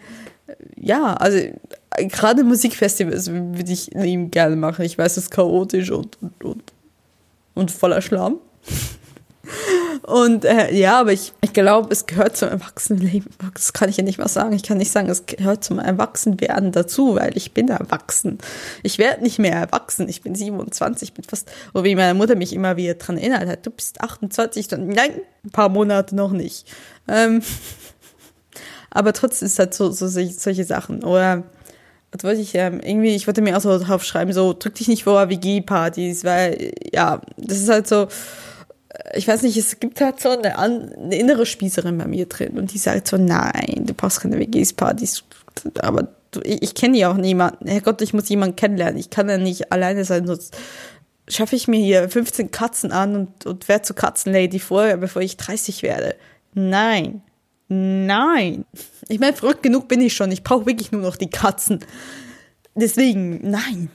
[0.76, 1.36] ja, also
[1.96, 4.84] gerade Musikfestivals würde ich eben gerne machen.
[4.84, 6.62] Ich weiß, es ist chaotisch und, und, und,
[7.54, 8.38] und voller Schlamm.
[10.02, 13.30] Und äh, ja, aber ich, ich glaube, es gehört zum Erwachsenenleben.
[13.54, 14.52] Das kann ich ja nicht mal sagen.
[14.52, 18.38] Ich kann nicht sagen, es gehört zum Erwachsenwerden dazu, weil ich bin erwachsen.
[18.82, 20.08] Ich werde nicht mehr erwachsen.
[20.08, 23.66] Ich bin 27, bin fast, oder wie meine Mutter mich immer wieder dran erinnert hat,
[23.66, 25.12] du bist 28, dann nein,
[25.44, 26.66] ein paar Monate noch nicht.
[27.06, 27.42] Ähm,
[28.90, 31.04] aber trotzdem ist halt so, so solche Sachen.
[31.04, 31.44] Oder
[32.12, 34.88] was wollte ich ähm, irgendwie, ich wollte mir auch so drauf schreiben, so drück dich
[34.88, 38.08] nicht vor WG-Partys, weil ja, das ist halt so
[39.14, 42.72] ich weiß nicht, es gibt halt so eine, eine, innere Spießerin bei mir drin und
[42.72, 45.24] die sagt so, nein, du brauchst keine WGs-Partys,
[45.78, 47.68] aber du, ich, ich kenne ja auch niemanden.
[47.68, 48.98] Herrgott, ich muss jemanden kennenlernen.
[48.98, 50.56] Ich kann ja nicht alleine sein, sonst
[51.28, 55.36] schaffe ich mir hier 15 Katzen an und, und werde zur Katzenlady vorher, bevor ich
[55.36, 56.14] 30 werde.
[56.54, 57.22] Nein.
[57.68, 58.64] Nein.
[59.08, 60.32] Ich meine, verrückt genug bin ich schon.
[60.32, 61.80] Ich brauche wirklich nur noch die Katzen.
[62.74, 63.90] Deswegen, nein.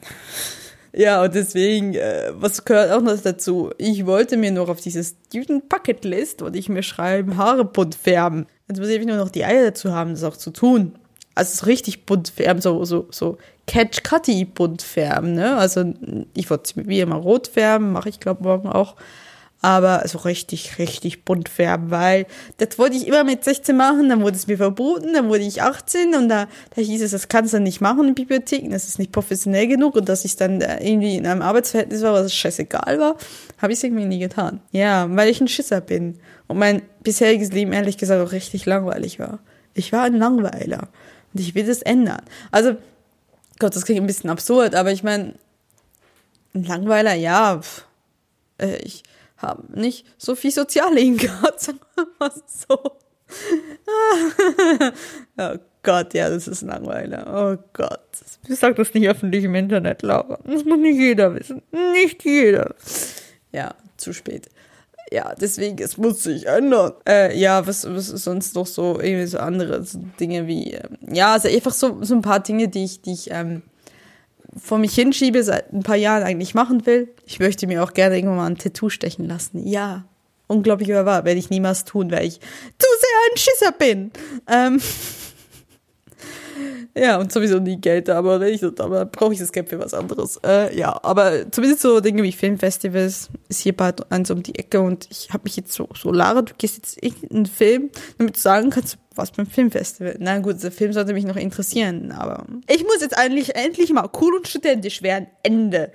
[0.96, 3.72] Ja, und deswegen, äh, was gehört auch noch dazu?
[3.80, 7.96] Ich wollte mir noch auf dieses Student Bucket List, und ich mir schreiben, Haare bunt
[7.96, 8.46] färben.
[8.68, 10.94] Jetzt muss ich nur noch die Eier dazu haben, das auch zu tun.
[11.34, 15.58] Also so richtig bunt färben, so, so, so Catch Cutty bunt färben, ne?
[15.58, 15.94] Also
[16.36, 18.96] ich wollte es wie immer rot färben, mache ich glaube morgen auch
[19.64, 22.26] aber so richtig, richtig bunt färben, weil
[22.58, 25.62] das wollte ich immer mit 16 machen, dann wurde es mir verboten, dann wurde ich
[25.62, 29.00] 18 und da, da hieß es, das kannst du nicht machen in Bibliotheken, das ist
[29.00, 33.16] nicht professionell genug und dass ich dann irgendwie in einem Arbeitsverhältnis war, was scheißegal war,
[33.58, 34.60] habe ich es irgendwie nie getan.
[34.72, 39.18] Ja, weil ich ein Schisser bin und mein bisheriges Leben ehrlich gesagt auch richtig langweilig
[39.18, 39.40] war.
[39.74, 40.90] Ich war ein Langweiler
[41.34, 42.22] und ich will das ändern.
[42.52, 42.76] Also,
[43.60, 45.36] Gott, das klingt ein bisschen absurd, aber ich meine,
[46.54, 47.86] ein Langweiler, ja, pff,
[48.58, 49.04] äh, ich
[49.44, 52.78] haben nicht so viel Sozialleben gehabt, sagen wir mal so.
[55.38, 57.20] oh Gott, ja, das ist langweilig.
[57.28, 58.00] Oh Gott.
[58.48, 60.40] Ich sag das nicht öffentlich im Internet, Laura.
[60.46, 61.62] Das muss nicht jeder wissen.
[61.94, 62.76] Nicht jeder.
[63.52, 64.50] Ja, zu spät.
[65.12, 66.94] Ja, deswegen, es muss sich ändern.
[67.08, 70.98] Äh, ja, was, was ist sonst noch so, irgendwie so andere so Dinge wie, ähm,
[71.14, 73.62] ja, also einfach so, so ein paar Dinge, die ich, die ich, ähm,
[74.62, 77.14] vor mich hinschiebe, seit ein paar Jahren eigentlich machen will.
[77.26, 79.66] Ich möchte mir auch gerne irgendwann mal ein Tattoo stechen lassen.
[79.68, 80.06] Ja,
[80.48, 84.12] unglaublich aber wahr, werde ich niemals tun, weil ich zu sehr ein Schisser bin.
[84.48, 84.82] Ähm
[86.96, 89.94] ja, und sowieso nie Geld, aber wenn ich aber brauche ich das Geld für was
[89.94, 90.40] anderes.
[90.46, 94.82] Äh, ja, aber zumindest so Dinge wie Filmfestivals ist hier bald eins um die Ecke
[94.82, 98.36] und ich habe mich jetzt so, so, Lara, du gehst jetzt in einen Film, damit
[98.36, 100.16] du sagen kannst, was beim Filmfestival.
[100.20, 104.10] Na gut, der Film sollte mich noch interessieren, aber ich muss jetzt eigentlich endlich mal
[104.20, 105.28] cool und studentisch werden.
[105.44, 105.92] Ende.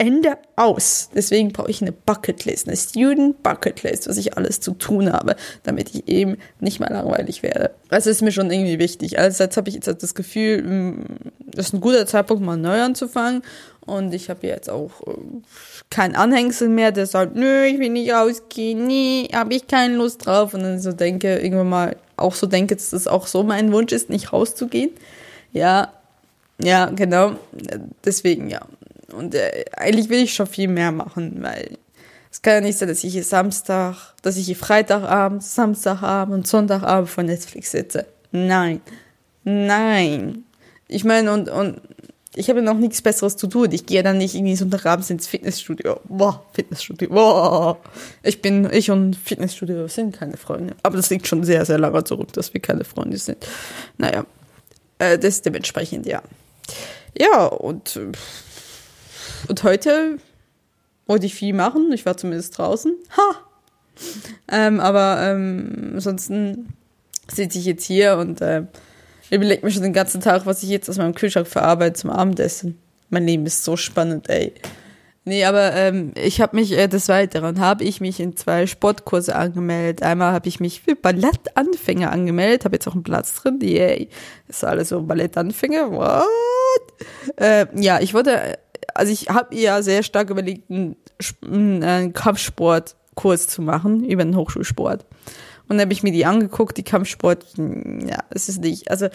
[0.00, 1.10] Ende aus.
[1.14, 5.94] Deswegen brauche ich eine Bucketlist, eine Student Bucketlist, was ich alles zu tun habe, damit
[5.94, 7.72] ich eben nicht mehr langweilig werde.
[7.90, 9.18] Das ist mir schon irgendwie wichtig.
[9.18, 11.04] Einerseits habe ich jetzt das Gefühl, hm,
[11.44, 13.42] das ist ein guter Zeitpunkt, mal neu anzufangen.
[13.84, 15.12] Und ich habe jetzt auch äh,
[15.90, 20.24] kein Anhängsel mehr, der sagt, nö, ich will nicht rausgehen, nee, habe ich keine Lust
[20.24, 20.54] drauf.
[20.54, 23.92] Und dann so denke, irgendwann mal auch so denke, dass das auch so mein Wunsch
[23.92, 24.92] ist, nicht rauszugehen.
[25.52, 25.92] Ja,
[26.62, 27.32] ja, genau.
[28.02, 28.60] Deswegen, ja.
[29.12, 31.78] Und äh, eigentlich will ich schon viel mehr machen, weil
[32.30, 36.46] es kann ja nicht sein, dass ich hier Samstag, dass ich hier Freitagabend, Samstagabend und
[36.46, 38.06] Sonntagabend vor Netflix sitze.
[38.30, 38.80] Nein.
[39.44, 40.44] Nein.
[40.86, 41.80] Ich meine, und, und
[42.36, 43.72] ich habe noch nichts Besseres zu tun.
[43.72, 46.00] Ich gehe dann nicht irgendwie Sonntagabends ins Fitnessstudio.
[46.04, 47.08] Boah, Fitnessstudio.
[47.08, 47.78] Boah.
[48.22, 50.76] Ich bin, ich und Fitnessstudio sind keine Freunde.
[50.84, 53.44] Aber das liegt schon sehr, sehr lange zurück, dass wir keine Freunde sind.
[53.98, 54.24] Naja,
[54.98, 56.22] äh, das dementsprechend, ja.
[57.18, 57.98] Ja, und
[59.48, 60.18] und heute
[61.06, 61.90] wollte ich viel machen.
[61.92, 62.94] Ich war zumindest draußen.
[63.16, 63.36] Ha!
[64.50, 66.74] Ähm, aber ähm, ansonsten
[67.30, 68.64] sitze ich jetzt hier und äh,
[69.30, 72.78] überlege mir schon den ganzen Tag, was ich jetzt aus meinem Kühlschrank verarbeite zum Abendessen.
[73.10, 74.54] Mein Leben ist so spannend, ey.
[75.24, 79.36] Nee, aber ähm, ich habe mich äh, des Weiteren habe ich mich in zwei Sportkurse
[79.36, 80.02] angemeldet.
[80.02, 83.58] Einmal habe ich mich für Ballettanfänger angemeldet, habe jetzt auch einen Platz drin.
[83.60, 84.08] Yay.
[84.48, 85.92] Ist alles so Ballettanfänger.
[85.92, 86.18] What?
[87.36, 88.58] Äh, ja, ich wollte,
[89.00, 90.94] also ich habe ja sehr stark überlegt, einen,
[91.42, 95.06] einen Kampfsportkurs zu machen über den Hochschulsport.
[95.62, 99.08] Und dann habe ich mir die angeguckt, die Kampfsport, ja, es ist nicht, also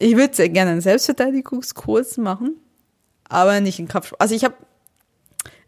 [0.00, 2.56] ich würde sehr gerne einen Selbstverteidigungskurs machen,
[3.28, 4.20] aber nicht einen Kampfsport.
[4.20, 4.56] Also ich habe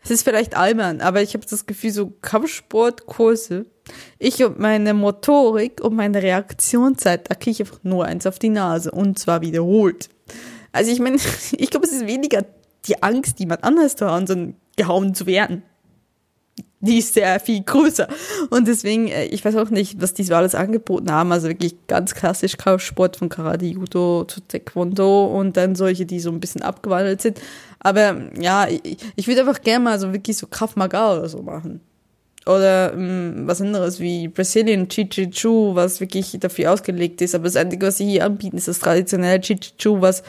[0.02, 3.66] es ist vielleicht albern, aber ich habe das Gefühl, so Kampfsportkurse,
[4.18, 8.48] ich und meine Motorik und meine Reaktionszeit, da kriege ich einfach nur eins auf die
[8.48, 10.08] Nase und zwar wiederholt.
[10.72, 11.16] Also ich meine,
[11.52, 12.44] ich glaube, es ist weniger
[12.88, 15.62] die Angst, jemand anders zu hauen, sondern gehauen zu werden
[16.80, 18.08] die ist sehr viel größer.
[18.50, 21.32] Und deswegen, äh, ich weiß auch nicht, was die so alles angeboten haben.
[21.32, 26.30] Also wirklich ganz klassisch Kampfsport von Karate, Judo zu Taekwondo und dann solche, die so
[26.30, 27.40] ein bisschen abgewandelt sind.
[27.80, 31.42] Aber ja, ich, ich würde einfach gerne mal so wirklich so Kraft Maga oder so
[31.42, 31.80] machen.
[32.46, 37.34] Oder ähm, was anderes wie Brazilian Jiu-Jitsu, was wirklich dafür ausgelegt ist.
[37.34, 40.22] Aber das Einzige, was sie hier anbieten, ist das traditionelle Jiu-Jitsu, was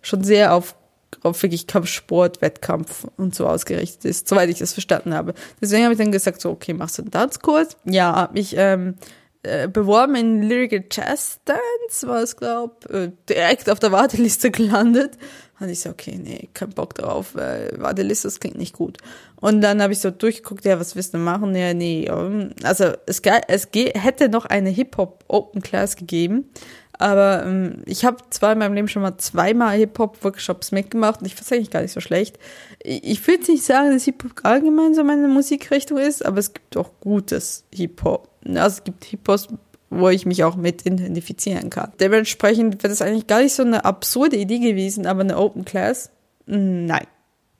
[0.00, 0.74] schon sehr auf
[1.22, 5.34] auf wirklich Kampfsport, Wettkampf und so ausgerichtet ist, soweit ich das verstanden habe.
[5.60, 7.76] Deswegen habe ich dann gesagt, so, okay, machst du einen Tanzkurs?
[7.84, 8.96] Ja, habe mich ähm,
[9.42, 15.12] äh, beworben in Lyrical Jazz Dance, war es, glaub, äh, direkt auf der Warteliste gelandet.
[15.60, 18.98] Und ich so, okay, nee, kein Bock drauf, äh, Warteliste, das klingt nicht gut.
[19.36, 21.54] Und dann habe ich so durchgeguckt, ja, was willst du machen?
[21.54, 26.50] Ja, nee, um, also es, es hätte noch eine Hip-Hop Open Class gegeben,
[26.98, 31.34] aber ähm, ich habe zwar in meinem Leben schon mal zweimal Hip-Hop-Workshops mitgemacht und ich
[31.34, 32.38] finde eigentlich gar nicht so schlecht.
[32.82, 36.76] Ich, ich würde nicht sagen, dass Hip-Hop allgemein so meine Musikrichtung ist, aber es gibt
[36.76, 38.28] auch gutes Hip-Hop.
[38.46, 39.48] Also es gibt Hip-Hops,
[39.90, 41.92] wo ich mich auch mit identifizieren kann.
[42.00, 46.10] Dementsprechend wäre das eigentlich gar nicht so eine absurde Idee gewesen, aber eine Open Class,
[46.46, 47.06] nein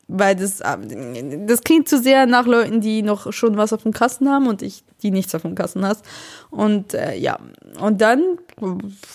[0.08, 3.92] weil das, ähm, das klingt zu sehr nach Leuten, die noch schon was auf dem
[3.92, 6.02] Kasten haben und ich, die nichts auf dem Kasten hast.
[6.50, 7.38] Und äh, ja,
[7.78, 8.38] und dann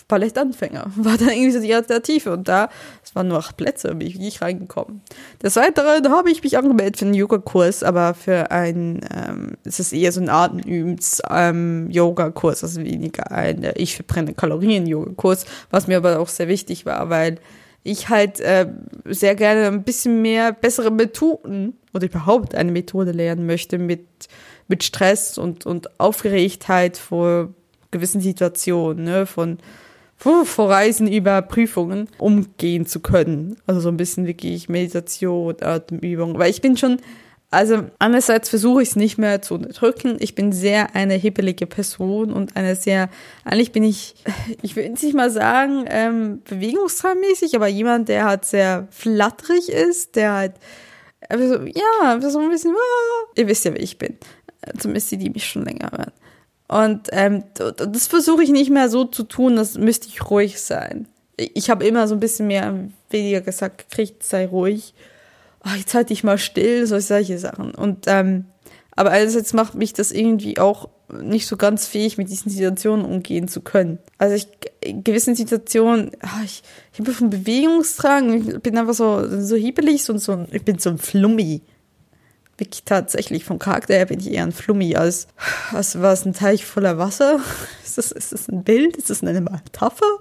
[0.08, 2.69] Ballettanfänger war dann irgendwie so die Alternative und da,
[3.03, 5.01] es waren nur acht Plätze, bin ich nicht reingekommen.
[5.41, 9.93] Des Weiteren habe ich mich angemeldet für einen Yoga-Kurs, aber für ein, ähm, es ist
[9.93, 16.19] eher so ein Atemübens-Yoga-Kurs, ähm, also weniger ein äh, Ich verbrenne Kalorien-Yoga-Kurs, was mir aber
[16.19, 17.39] auch sehr wichtig war, weil
[17.84, 18.67] ich halt äh,
[19.06, 24.06] sehr gerne ein bisschen mehr bessere Methoden oder überhaupt eine Methode lernen möchte mit,
[24.67, 27.54] mit Stress und, und Aufgeregtheit vor
[27.91, 29.60] gewissen Situationen, ne, von
[30.17, 33.58] vor Reisen über Prüfungen umgehen zu können.
[33.67, 36.39] Also so ein bisschen wirklich Meditation, Atemübung.
[36.39, 37.00] Weil ich bin schon
[37.54, 40.18] also einerseits versuche ich es nicht mehr zu unterdrücken.
[40.20, 43.10] Ich bin sehr eine hibbelige Person und eine sehr,
[43.46, 44.16] eigentlich bin ich,
[44.62, 50.34] ich will nicht mal sagen, ähm, bewegungstraummäßig, aber jemand, der halt sehr flatterig ist, der
[50.34, 50.54] halt,
[51.32, 54.18] so, ja, so ein bisschen, ah, ihr wisst ja, wie ich bin.
[54.80, 56.12] Zumindest die, die mich schon länger hören.
[56.68, 61.08] Und ähm, das versuche ich nicht mehr so zu tun, das müsste ich ruhig sein.
[61.38, 64.94] Ich habe immer so ein bisschen mehr, weniger gesagt gekriegt, sei ruhig
[65.65, 67.73] oh, jetzt halt dich mal still, so solche Sachen.
[67.73, 68.45] Und ähm,
[68.95, 70.89] aber einerseits macht mich das irgendwie auch
[71.21, 73.99] nicht so ganz fähig, mit diesen Situationen umgehen zu können.
[74.17, 74.47] Also ich
[74.82, 80.04] in gewissen Situationen, oh, ich, ich habe von Bewegungsdrang, ich bin einfach so, so hiebelig,
[80.04, 81.62] so, so, ich bin so ein Flummi.
[82.58, 85.28] Wirklich tatsächlich, vom Charakter her bin ich eher ein Flummi als,
[85.71, 87.39] als was ein Teich voller Wasser.
[87.84, 88.97] Ist das, ist das ein Bild?
[88.97, 90.17] Ist das eine Metapher?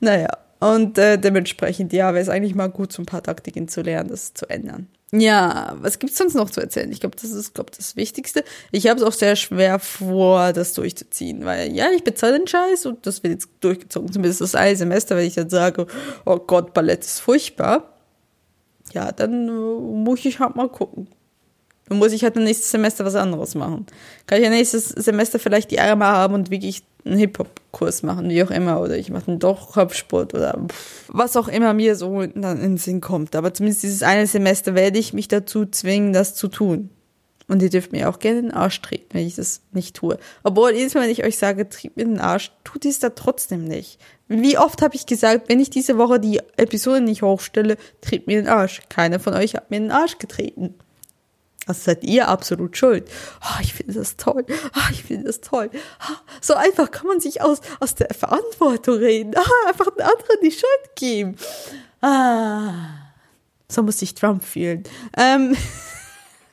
[0.00, 0.28] Naja,
[0.64, 4.08] und äh, dementsprechend, ja, wäre es eigentlich mal gut, so ein paar Taktiken zu lernen,
[4.08, 4.88] das zu ändern.
[5.12, 6.90] Ja, was gibt's sonst noch zu erzählen?
[6.90, 8.44] Ich glaube, das ist, glaube das Wichtigste.
[8.72, 12.86] Ich habe es auch sehr schwer vor, das durchzuziehen, weil ja, ich bezahle den Scheiß
[12.86, 14.10] und das wird jetzt durchgezogen.
[14.10, 15.86] Zumindest das eine Semester, wenn ich dann sage,
[16.24, 17.92] oh Gott, Ballett ist furchtbar.
[18.94, 21.08] Ja, dann äh, muss ich halt mal gucken.
[21.90, 23.84] Dann muss ich halt nächstes Semester was anderes machen.
[24.26, 28.42] Kann ich ja nächstes Semester vielleicht die mal haben und wirklich einen Hip-Hop-Kurs machen, wie
[28.42, 30.58] auch immer, oder ich mache doch Kopfsport oder
[31.08, 33.36] was auch immer mir so in den Sinn kommt.
[33.36, 36.90] Aber zumindest dieses eine Semester werde ich mich dazu zwingen, das zu tun.
[37.46, 40.18] Und ihr dürft mir auch gerne den Arsch treten, wenn ich das nicht tue.
[40.44, 43.64] Obwohl, jedes Mal, wenn ich euch sage, tritt mir den Arsch, tut es da trotzdem
[43.64, 43.98] nicht.
[44.28, 48.40] Wie oft habe ich gesagt, wenn ich diese Woche die Episode nicht hochstelle, tritt mir
[48.40, 48.80] den Arsch.
[48.88, 50.74] Keiner von euch hat mir den Arsch getreten.
[51.66, 53.10] Also seid ihr absolut schuld.
[53.42, 54.44] Oh, ich finde das toll.
[54.48, 55.70] Oh, ich finde das toll.
[55.72, 59.34] Oh, so einfach kann man sich aus, aus der Verantwortung reden.
[59.36, 61.36] Oh, einfach den anderen die Schuld geben.
[62.02, 62.72] Ah,
[63.70, 64.84] so muss sich Trump fühlen.
[65.16, 65.56] Ähm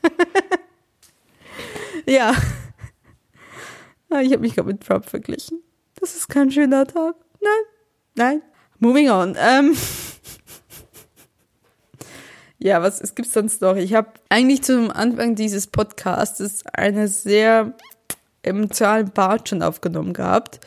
[2.05, 2.33] ja.
[4.21, 5.61] Ich habe mich gerade mit Trump verglichen.
[5.99, 7.15] Das ist kein schöner Tag.
[7.41, 7.63] Nein,
[8.15, 8.41] nein.
[8.79, 9.35] Moving on.
[9.37, 9.75] Ähm
[12.63, 13.75] Ja, was es gibt sonst noch?
[13.75, 17.73] Ich habe eigentlich zum Anfang dieses Podcasts eine sehr
[18.43, 20.59] emotionalen Part schon aufgenommen gehabt.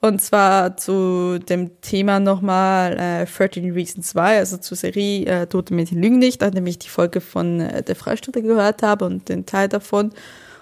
[0.00, 5.72] Und zwar zu dem Thema nochmal äh, 13 Reasons 2, also zur Serie äh, Tote
[5.72, 9.46] Mädchen lügen nicht, nachdem ich die Folge von äh, der Freistunde gehört habe und den
[9.46, 10.12] Teil davon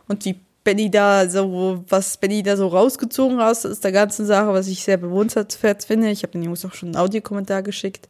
[0.09, 4.53] und wie Benny da so, was Benny da so rausgezogen hat aus der ganzen Sache,
[4.53, 6.11] was ich sehr bewundernswert finde.
[6.11, 8.09] Ich habe den Jungs auch schon einen Audiokommentar geschickt.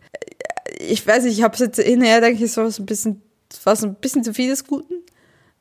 [0.78, 3.22] Ich weiß nicht, ich habe es jetzt hinterher, denke ich, es war so ein bisschen,
[3.50, 4.94] es war ein bisschen zu viel des Guten.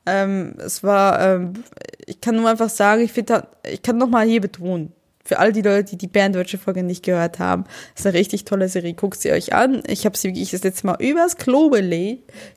[0.06, 1.63] Ähm, es war, ähm,
[2.06, 4.91] ich kann nur einfach sagen, ich finde, ich kann nochmal hier betonen,
[5.25, 8.69] für all die Leute, die die Berndeutsche Folge nicht gehört haben, ist eine richtig tolle
[8.69, 8.93] Serie.
[8.93, 9.81] Guckt sie euch an.
[9.88, 11.71] Ich habe sie wirklich das letzte Mal übers Klo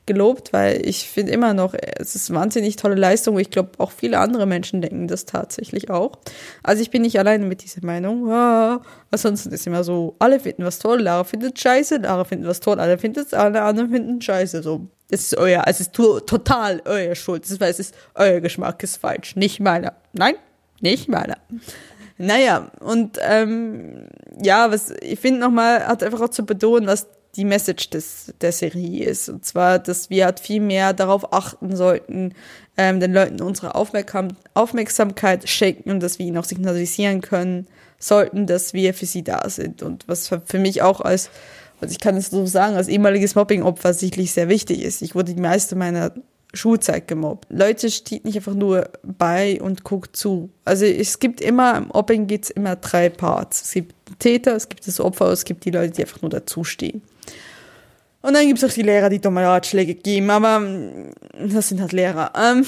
[0.05, 3.39] gelobt, weil ich finde immer noch, es ist eine wahnsinnig tolle Leistung.
[3.39, 6.19] Ich glaube, auch viele andere Menschen denken das tatsächlich auch.
[6.63, 8.31] Also ich bin nicht alleine mit dieser Meinung.
[8.31, 12.61] Ah, ansonsten ist immer so, alle finden was toll, Lara findet scheiße, Lara findet was
[12.61, 14.63] toll, alle finden es, alle anderen finden scheiße.
[14.63, 17.45] So, das ist euer, es ist total euer Schuld.
[17.45, 19.95] Das heißt, es ist euer Geschmack ist falsch, nicht meiner.
[20.13, 20.35] Nein,
[20.81, 21.39] nicht meiner.
[22.19, 24.09] Naja, und ähm,
[24.43, 28.51] ja, was ich finde nochmal, hat einfach auch zu betonen, was die Message des, der
[28.51, 29.29] Serie ist.
[29.29, 32.35] Und zwar, dass wir halt viel mehr darauf achten sollten,
[32.77, 37.69] ähm, den Leuten unsere Aufmerksam Aufmerksamkeit schenken und dass wir ihnen auch signalisieren können
[38.01, 39.83] sollten, dass wir für sie da sind.
[39.83, 41.31] Und was für mich auch als,
[41.81, 45.03] also ich kann es so sagen, als ehemaliges Mobbing-Opfer sicherlich sehr wichtig ist.
[45.03, 46.13] Ich wurde die meiste meiner
[46.55, 47.47] Schulzeit gemobbt.
[47.51, 50.51] Leute steht nicht einfach nur bei und guckt zu.
[50.65, 53.63] Also es gibt immer, im Mobbing gibt es immer drei Parts.
[53.63, 56.31] Es gibt den Täter, es gibt das Opfer, es gibt die Leute, die einfach nur
[56.31, 57.03] dazustehen.
[58.23, 61.13] Und dann gibt es auch die Lehrer, die dumme Ratschläge geben, aber mm,
[61.53, 62.33] das sind halt Lehrer.
[62.35, 62.65] Ähm,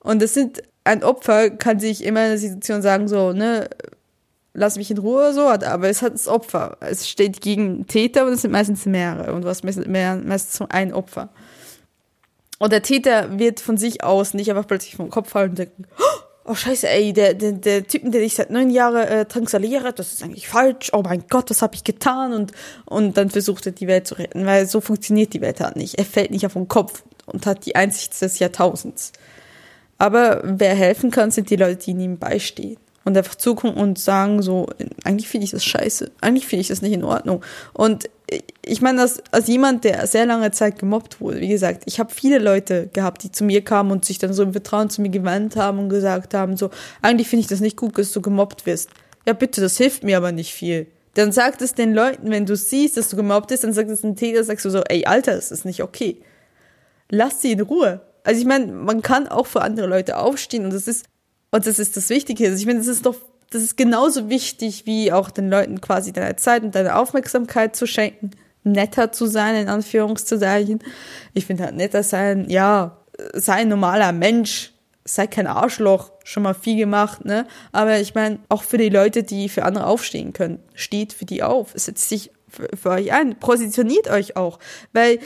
[0.00, 3.68] und das sind, ein Opfer kann sich immer in der Situation sagen, so, ne,
[4.54, 6.76] lass mich in Ruhe oder so, aber es hat das Opfer.
[6.80, 11.30] Es steht gegen Täter und es sind meistens mehrere und hast meistens, meistens ein Opfer.
[12.60, 15.86] Und der Täter wird von sich aus nicht einfach plötzlich vom Kopf fallen und denken,
[16.44, 20.12] oh scheiße, ey, der, der, der Typen, der ich seit neun Jahren äh, drangsaliere, das
[20.12, 22.34] ist eigentlich falsch, oh mein Gott, was habe ich getan?
[22.34, 22.52] Und,
[22.84, 25.98] und dann versucht er die Welt zu retten, weil so funktioniert die Welt halt nicht.
[25.98, 29.12] Er fällt nicht auf den Kopf und hat die Einsicht des Jahrtausends.
[29.96, 34.42] Aber wer helfen kann, sind die Leute, die ihm beistehen und einfach zugucken und sagen
[34.42, 34.68] so,
[35.04, 37.42] eigentlich finde ich das scheiße, eigentlich finde ich das nicht in Ordnung.
[37.72, 38.10] Und
[38.64, 42.12] ich meine, als, als jemand, der sehr lange Zeit gemobbt wurde, wie gesagt, ich habe
[42.12, 45.08] viele Leute gehabt, die zu mir kamen und sich dann so im Vertrauen zu mir
[45.08, 46.70] gewandt haben und gesagt haben, so,
[47.02, 48.90] eigentlich finde ich das nicht gut, dass du gemobbt wirst.
[49.26, 50.86] Ja, bitte, das hilft mir aber nicht viel.
[51.14, 54.04] Dann sagt es den Leuten, wenn du siehst, dass du gemobbt bist, dann sagt es
[54.04, 56.22] ein Täter, sagst du so, ey, Alter, das ist nicht okay.
[57.10, 58.00] Lass sie in Ruhe.
[58.22, 61.06] Also ich meine, man kann auch für andere Leute aufstehen und das ist
[61.50, 62.46] und das ist das Wichtige.
[62.46, 63.16] Also ich meine, das ist doch,
[63.50, 67.86] das ist genauso wichtig, wie auch den Leuten quasi deine Zeit und deine Aufmerksamkeit zu
[67.86, 68.30] schenken,
[68.62, 70.80] netter zu sein, in Anführungszeichen.
[71.34, 72.98] Ich finde halt netter sein, ja,
[73.34, 74.72] sei ein normaler Mensch,
[75.04, 77.46] sei kein Arschloch, schon mal viel gemacht, ne?
[77.72, 81.42] Aber ich meine, auch für die Leute, die für andere aufstehen können, steht für die
[81.42, 84.58] auf, setzt sich für, für euch ein, positioniert euch auch,
[84.92, 85.18] weil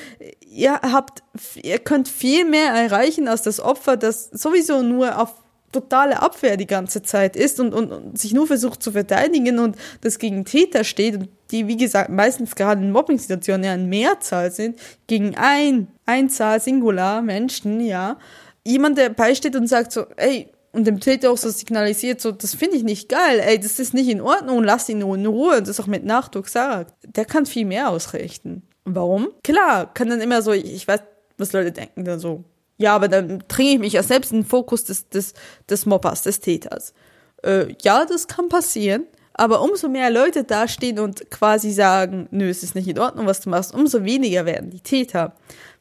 [0.47, 1.23] ihr habt,
[1.57, 5.44] ihr könnt viel mehr erreichen als das Opfer, das sowieso nur auf
[5.75, 9.77] totale Abwehr die ganze Zeit ist und, und, und sich nur versucht zu verteidigen und
[10.01, 14.51] das gegen Täter steht und die, wie gesagt, meistens gerade in Mobbing-Situationen ja in Mehrzahl
[14.51, 18.19] sind, gegen ein, Einzahl, Singular Menschen, ja,
[18.65, 22.55] jemand, der beisteht und sagt so, ey, und dem Täter auch so signalisiert, so, das
[22.55, 25.59] finde ich nicht geil, ey, das ist nicht in Ordnung, lass ihn nur in Ruhe,
[25.59, 28.63] und das auch mit Nachdruck sagt, der kann viel mehr ausrichten.
[28.85, 29.29] Warum?
[29.45, 31.01] Klar, kann dann immer so, ich weiß,
[31.39, 32.45] was Leute denken dann so,
[32.77, 35.35] ja, aber dann bringe ich mich ja selbst in den Fokus des, des,
[35.69, 36.95] des Mobbers, des Täters.
[37.43, 39.05] Äh, ja, das kann passieren.
[39.37, 43.41] Aber umso mehr Leute dastehen und quasi sagen, nö, es ist nicht in Ordnung, was
[43.41, 45.35] du machst, umso weniger werden die Täter.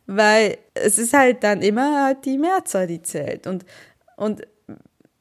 [0.08, 3.46] Weil es ist halt dann immer halt die Mehrzahl, die zählt.
[3.46, 3.64] Und,
[4.18, 4.42] und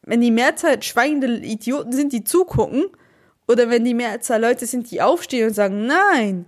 [0.03, 2.87] wenn die Mehrzahl schweigende Idioten sind, die zugucken,
[3.47, 6.47] oder wenn die Mehrzahl Leute sind, die aufstehen und sagen, nein,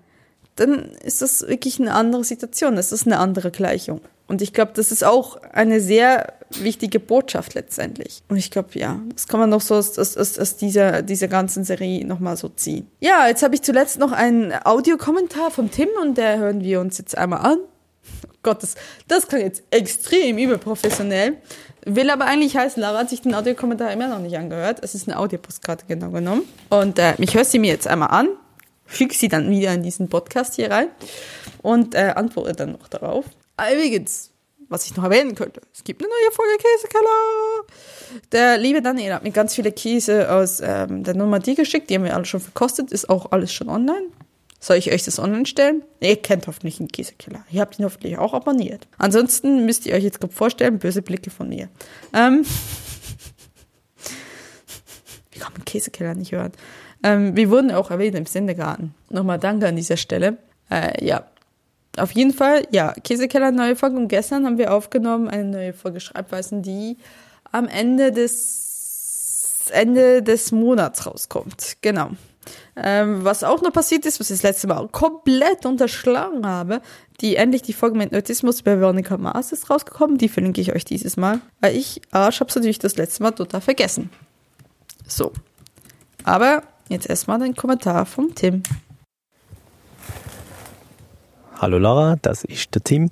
[0.56, 2.76] dann ist das wirklich eine andere Situation.
[2.76, 4.00] Das ist eine andere Gleichung.
[4.26, 8.22] Und ich glaube, das ist auch eine sehr wichtige Botschaft letztendlich.
[8.28, 11.64] Und ich glaube, ja, das kann man noch so aus, aus, aus dieser, dieser ganzen
[11.64, 12.88] Serie nochmal so ziehen.
[13.00, 16.96] Ja, jetzt habe ich zuletzt noch einen Audiokommentar vom Tim und der hören wir uns
[16.98, 17.58] jetzt einmal an.
[18.26, 18.76] Oh Gott, das,
[19.08, 21.36] das klingt jetzt extrem überprofessionell.
[21.86, 24.78] Will aber eigentlich heißen, Lara hat sich den Audiokommentar immer noch nicht angehört.
[24.82, 26.42] Es ist eine Audiopostkarte genau genommen.
[26.70, 28.28] Und äh, ich höre sie mir jetzt einmal an,
[28.86, 30.88] füge sie dann wieder in diesen Podcast hier rein
[31.60, 33.26] und äh, antworte dann noch darauf.
[33.56, 34.30] Übrigens,
[34.68, 38.22] was ich noch erwähnen könnte, es gibt eine neue Folge Käsekeller.
[38.32, 42.04] Der liebe Daniel hat mir ganz viele Käse aus ähm, der Normandie geschickt, die haben
[42.04, 44.06] wir alle schon verkostet, ist auch alles schon online.
[44.64, 45.82] Soll ich euch das online stellen?
[46.00, 47.44] Ihr kennt hoffentlich den Käsekiller.
[47.50, 48.88] Ihr habt ihn hoffentlich auch abonniert.
[48.96, 51.68] Ansonsten müsst ihr euch jetzt gerade vorstellen, böse Blicke von mir.
[52.14, 52.46] Ähm,
[55.32, 56.52] wie kann man Käsekiller nicht hören?
[57.02, 58.94] Ähm, wir wurden auch erwähnt im Sendegarten.
[59.10, 60.38] Nochmal danke an dieser Stelle.
[60.70, 61.26] Äh, ja,
[61.98, 63.96] auf jeden Fall, ja, Käsekeller neue Folge.
[63.96, 66.96] Und gestern haben wir aufgenommen eine neue Folge Schreibweisen, die
[67.52, 71.76] am Ende des Ende des Monats rauskommt.
[71.80, 72.10] Genau.
[72.76, 76.82] Ähm, was auch noch passiert ist, was ich das letzte Mal komplett unterschlagen habe,
[77.20, 80.18] die endlich die Folge mit Nerdismus bei Veronica Mars ist rausgekommen.
[80.18, 83.60] Die verlinke ich euch dieses Mal, weil ich Arsch hab's natürlich das letzte Mal total
[83.60, 84.10] vergessen.
[85.06, 85.32] So.
[86.24, 88.62] Aber jetzt erstmal den Kommentar vom Tim.
[91.60, 93.10] Hallo Lara, das ist der Tim.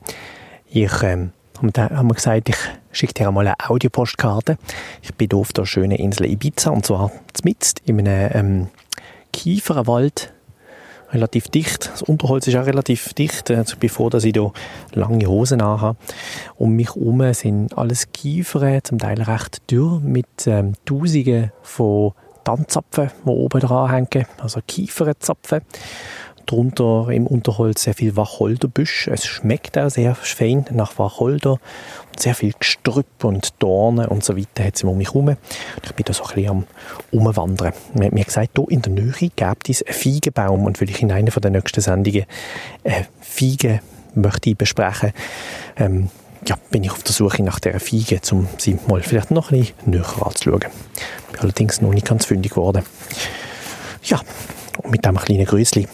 [0.68, 1.30] Ich ähm,
[1.62, 2.56] habe mir gesagt, ich
[2.90, 4.58] schicke dir einmal eine Audiopostkarte.
[5.00, 7.12] Ich bin auf der schönen Insel Ibiza und zwar
[7.44, 8.68] mitten in einem ähm,
[9.32, 10.32] Kieferwald,
[11.12, 11.92] relativ dicht.
[11.92, 13.48] Das Unterholz ist auch relativ dicht.
[13.52, 14.52] Also bevor dass ich hier
[14.92, 15.96] lange Hosen anhabe.
[16.56, 22.12] Um mich herum sind alles Kiefer, zum Teil recht dürr, mit ähm, Tausenden von
[22.42, 25.60] Tanzapfen, die oben dran hängen, also Kieferzapfen
[26.46, 29.08] drunter im Unterholz sehr viel Wacholderbüsch.
[29.08, 31.58] Es schmeckt auch sehr fein nach Wacholder.
[32.18, 35.36] Sehr viel Gestrüpp und Dornen und so weiter hat es um mich herum.
[35.82, 36.64] Ich bin da so ein bisschen am
[37.10, 37.72] Umwandern.
[37.94, 41.02] Man hat mir gesagt, hier in der Nähe gibt es einen Feigenbaum und will ich
[41.02, 42.24] in einer der nächsten Sendungen
[42.84, 43.80] eine Feige
[44.14, 45.12] möchte ich besprechen.
[45.76, 46.10] Ähm,
[46.46, 49.60] ja, bin ich auf der Suche nach dieser Feige, um sie mal vielleicht noch ein
[49.60, 50.60] bisschen näher anzuschauen.
[51.30, 52.82] Bin allerdings noch nicht ganz fündig geworden.
[54.04, 54.20] Ja,
[54.82, 55.86] und mit diesem kleinen Grüßli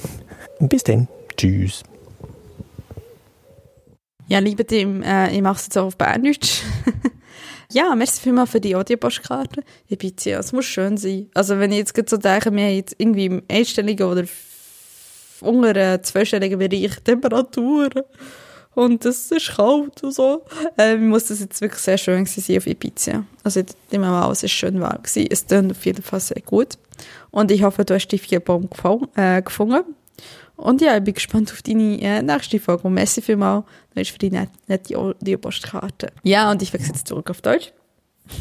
[0.61, 1.09] bis dann.
[1.37, 1.83] Tschüss.
[4.29, 6.63] Ja, liebe Tim, äh, ich mache es jetzt auch auf Berndeutsch.
[7.73, 9.63] ja, merci vielmals für die Audio-Postkarte.
[9.87, 11.31] Ich bitte, es muss schön sein.
[11.33, 14.25] Also wenn ich jetzt so denke, wir haben jetzt irgendwie im einstelligen oder
[15.41, 18.03] unter zweistelligen Bereich Temperaturen
[18.75, 20.45] und es ist kalt und so.
[20.77, 23.25] Äh, muss das jetzt wirklich sehr schön sein auf Ibiza.
[23.43, 25.03] Also ich nehme mal es ist schön warm.
[25.05, 26.79] Es tönt auf jeden Fall sehr gut.
[27.31, 28.69] Und ich hoffe, du hast die vier Baum
[29.17, 29.97] äh, gefunden.
[30.59, 32.83] Und ja, ich bin gespannt auf deine äh, nächste Folge.
[32.83, 36.09] Und merci vielmals für die nette, nette Audiopostkarte.
[36.25, 37.73] Ja, und ich wechsle jetzt zurück auf Deutsch.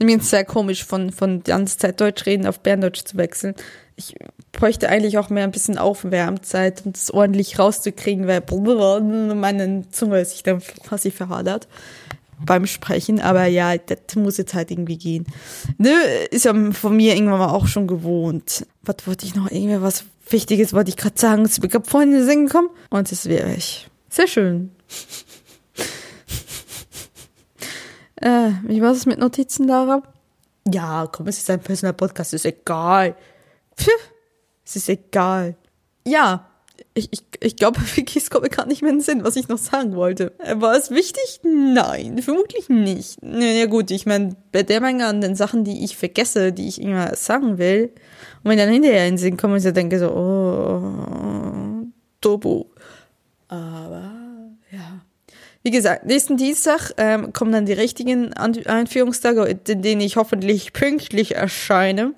[0.00, 3.16] Ich finde es sehr komisch, von, von die ganze Zeit Deutsch reden auf Berndeutsch zu
[3.16, 3.54] wechseln.
[3.94, 4.14] Ich
[4.50, 8.40] bräuchte eigentlich auch mehr ein bisschen Aufwärmzeit, um das ordentlich rauszukriegen, weil
[9.34, 11.68] meine Zunge sich dann quasi verhadert
[12.44, 13.20] beim Sprechen.
[13.20, 15.26] Aber ja, das muss jetzt halt irgendwie gehen.
[15.78, 15.94] Nö,
[16.30, 18.66] ist ja von mir irgendwann mal auch schon gewohnt.
[18.82, 19.50] Was wollte ich noch?
[19.50, 21.46] Irgendwie was Wichtiges wollte ich gerade sagen.
[21.46, 23.88] Ich bin vorhin in den Sinn gekommen und das wäre ich.
[24.08, 24.72] Sehr schön.
[28.16, 30.02] äh, wie war es mit Notizen, Lara?
[30.72, 33.16] Ja, komm, es ist ein personaler Podcast, ist egal.
[33.76, 33.88] Pff,
[34.64, 35.56] es ist egal.
[36.06, 36.49] Ja,
[36.94, 39.48] ich, ich, ich glaube, Vikis kommt mir gerade nicht mehr in den Sinn, was ich
[39.48, 40.32] noch sagen wollte.
[40.54, 41.40] War es wichtig?
[41.42, 43.18] Nein, vermutlich nicht.
[43.22, 46.80] Ja gut, ich meine, bei der Menge an den Sachen, die ich vergesse, die ich
[46.80, 47.92] immer sagen will,
[48.42, 51.86] und wenn dann hinterher in den Sinn komme, ich denke so, oh,
[52.20, 52.70] Turbo.
[53.48, 54.12] Aber,
[54.70, 55.00] ja.
[55.62, 61.34] Wie gesagt, nächsten Dienstag ähm, kommen dann die richtigen Einführungstage, in denen ich hoffentlich pünktlich
[61.34, 62.14] erscheine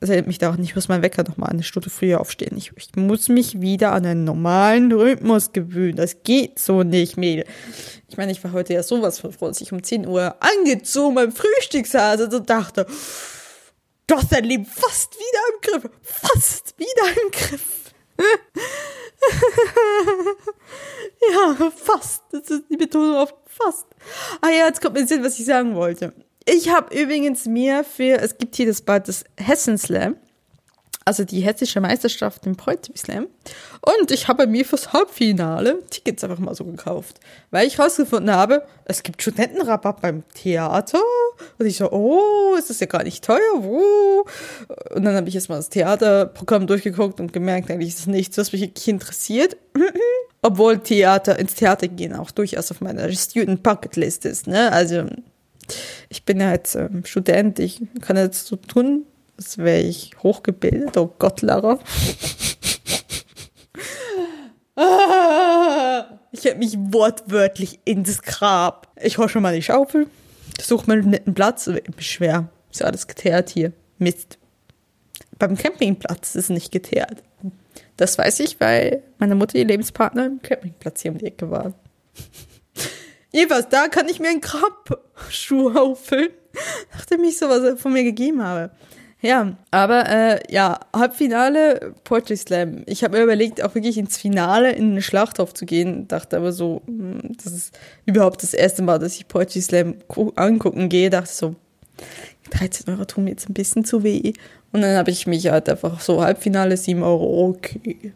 [0.00, 2.56] das erinnert mich daran, ich muss mein Wecker noch mal eine Stunde früher aufstehen.
[2.56, 5.96] Ich, ich muss mich wieder an einen normalen Rhythmus gewöhnen.
[5.96, 7.44] Das geht so nicht, Mädel.
[8.08, 11.14] Ich meine, ich war heute ja sowas von froh, dass ich um 10 Uhr angezogen
[11.14, 12.86] beim Frühstück saß und dachte,
[14.06, 15.90] du hast dein Leben fast wieder im Griff.
[16.02, 17.92] Fast wieder im Griff.
[21.32, 22.22] ja, fast.
[22.32, 23.86] Das ist die Betonung auf fast.
[24.40, 26.14] Ah ja, jetzt kommt mir Sinn, was ich sagen wollte.
[26.46, 30.16] Ich habe übrigens mir für, es gibt hier das bald das Hessen Slam,
[31.04, 33.26] also die hessische Meisterschaft im Poetry Slam.
[33.80, 37.20] Und ich habe mir fürs Halbfinale Tickets einfach mal so gekauft,
[37.50, 41.00] weil ich herausgefunden habe, es gibt Studentenrabatt beim Theater.
[41.58, 44.24] Und ich so, oh, ist das ja gar nicht teuer, wo?
[44.94, 48.52] Und dann habe ich erstmal das Theaterprogramm durchgeguckt und gemerkt, eigentlich ist es nichts, was
[48.52, 49.56] mich wirklich interessiert.
[50.42, 54.72] Obwohl Theater, ins Theater gehen auch durchaus auf meiner Student Bucket List ist, ne?
[54.72, 55.06] Also,
[56.08, 59.04] ich bin ja jetzt ähm, Student, ich kann jetzt so tun,
[59.36, 60.96] als wäre ich hochgebildet.
[60.96, 61.78] Oh Gott, Lara.
[66.32, 68.88] ich hätte mich wortwörtlich ins Grab.
[69.00, 70.06] Ich hole schon mal die Schaufel,
[70.60, 72.48] suche mir einen netten Platz, ist schwer.
[72.70, 73.72] Ist alles geteert hier.
[73.98, 74.38] Mist.
[75.38, 77.22] Beim Campingplatz ist es nicht geteert.
[77.96, 81.74] Das weiß ich, weil meine Mutter, ihr Lebenspartner, im Campingplatz hier um die Ecke war.
[83.32, 86.30] Jedenfalls, da kann ich mir einen Grabschuh auffüllen,
[86.92, 88.70] nachdem ich sowas von mir gegeben habe.
[89.22, 92.84] Ja, aber äh, ja, Halbfinale Poetry Slam.
[92.86, 96.08] Ich habe mir überlegt, auch wirklich ins Finale in den Schlachthof zu gehen.
[96.08, 99.96] Dachte aber so, hm, das ist überhaupt das erste Mal, dass ich Poetry Slam
[100.36, 101.10] angucken gehe.
[101.10, 101.54] Dachte so,
[102.50, 104.32] 13 Euro tun mir jetzt ein bisschen zu weh.
[104.72, 108.12] Und dann habe ich mich halt einfach so Halbfinale 7 Euro, okay.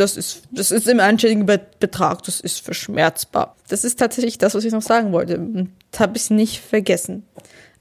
[0.00, 3.54] Das ist, das ist im anständigen Betrag, das ist verschmerzbar.
[3.68, 5.36] Das ist tatsächlich das, was ich noch sagen wollte.
[5.36, 7.24] Und habe ich nicht vergessen.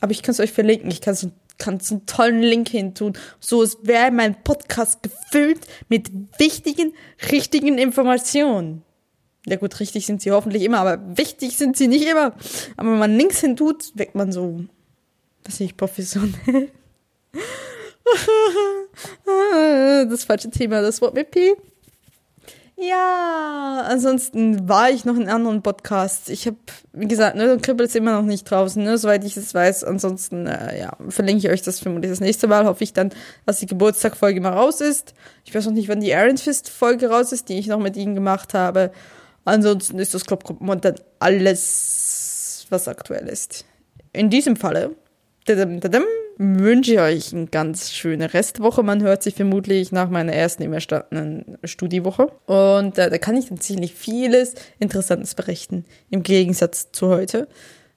[0.02, 0.92] Aber ich kann es euch verlinken.
[0.92, 3.14] Ich kann so kannst einen tollen Link hin tun.
[3.40, 6.94] So es wäre mein Podcast gefüllt mit wichtigen,
[7.32, 8.84] richtigen Informationen.
[9.46, 12.36] Ja gut, richtig sind sie hoffentlich immer, aber wichtig sind sie nicht immer.
[12.76, 14.66] Aber wenn man Links hin tut, wirkt man so,
[15.46, 16.70] was ich professionell.
[20.10, 21.56] das falsche Thema, das Wort mit P.
[22.82, 26.30] Ja, ansonsten war ich noch in anderen Podcasts.
[26.30, 26.56] Ich habe,
[26.94, 29.84] wie gesagt, ne, Kribbel ist immer noch nicht draußen, ne, soweit ich es weiß.
[29.84, 32.66] Ansonsten, äh, ja, verlinke ich euch das vermutlich das nächste Mal.
[32.66, 33.10] Hoffe ich dann,
[33.46, 35.14] dass die Geburtstagfolge mal raus ist.
[35.44, 37.98] Ich weiß noch nicht, wann die Aaron Fist Folge raus ist, die ich noch mit
[37.98, 38.92] ihnen gemacht habe.
[39.44, 43.66] Ansonsten ist das Club momentan alles, was aktuell ist.
[44.14, 44.96] In diesem Falle,
[46.38, 48.82] wünsche ich euch eine ganz schöne Restwoche.
[48.82, 52.28] Man hört sich vermutlich nach meiner ersten überstandenen Studiewoche.
[52.46, 57.48] Und äh, da kann ich dann ziemlich vieles Interessantes berichten, im Gegensatz zu heute.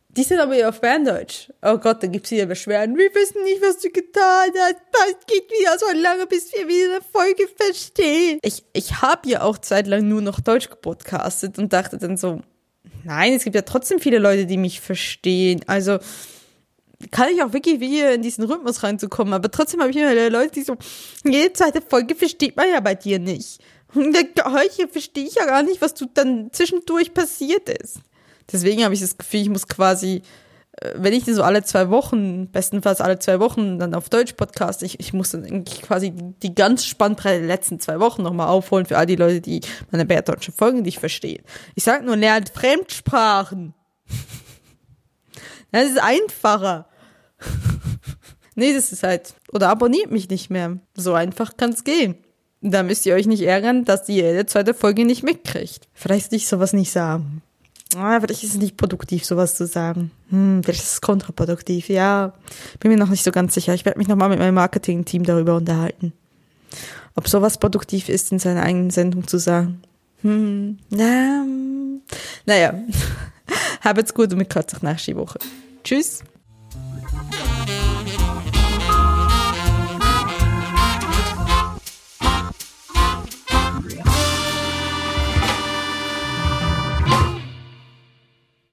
[0.08, 1.50] Die sind aber ja auf Berndeutsch.
[1.62, 2.98] Oh Gott, da gibt's wieder Beschwerden.
[2.98, 4.76] Wir wissen nicht, was du getan hast.
[5.08, 8.38] Es geht wieder so lange, bis wir wieder eine Folge verstehen.
[8.42, 12.42] Ich, ich habe ja auch zeitlang nur noch Deutsch gepodcastet und dachte dann so,
[13.04, 15.62] nein, es gibt ja trotzdem viele Leute, die mich verstehen.
[15.66, 15.98] Also,
[17.10, 19.34] kann ich auch wirklich wieder in diesen Rhythmus reinzukommen.
[19.34, 20.76] Aber trotzdem habe ich immer Leute, die so,
[21.24, 23.60] jede zweite Folge versteht man ja bei dir nicht.
[23.94, 28.00] Und heute verstehe ich ja gar nicht, was du dann zwischendurch passiert ist.
[28.50, 30.22] Deswegen habe ich das Gefühl, ich muss quasi,
[30.78, 34.82] äh, wenn ich so alle zwei Wochen, bestenfalls alle zwei Wochen dann auf Deutsch Podcast,
[34.82, 38.86] ich, ich muss dann eigentlich quasi die ganz Spannbreite der letzten zwei Wochen nochmal aufholen
[38.86, 41.44] für all die Leute, die meine bärdeutschen Folgen nicht verstehen.
[41.74, 43.74] Ich sage nur, lernt Fremdsprachen.
[45.74, 46.86] Das ist einfacher.
[48.54, 49.34] nee, das ist halt.
[49.52, 50.78] Oder abonniert mich nicht mehr.
[50.94, 52.16] So einfach kann's gehen.
[52.60, 55.88] Da müsst ihr euch nicht ärgern, dass ihr jede zweite Folge nicht mitkriegt.
[55.94, 57.42] Vielleicht will ich sowas nicht sagen.
[57.96, 60.10] Ah, vielleicht ist es nicht produktiv, sowas zu sagen.
[60.30, 61.88] Hm, vielleicht ist es kontraproduktiv.
[61.88, 62.32] Ja,
[62.80, 63.74] bin mir noch nicht so ganz sicher.
[63.74, 66.12] Ich werde mich nochmal mit meinem Marketing-Team darüber unterhalten.
[67.14, 69.82] Ob sowas produktiv ist, in seiner eigenen Sendung zu sagen.
[70.22, 71.44] Hm, na,
[72.46, 72.74] naja.
[73.82, 75.38] Habt's gut und mit Gott nach die Woche.
[75.84, 76.22] Tschüss.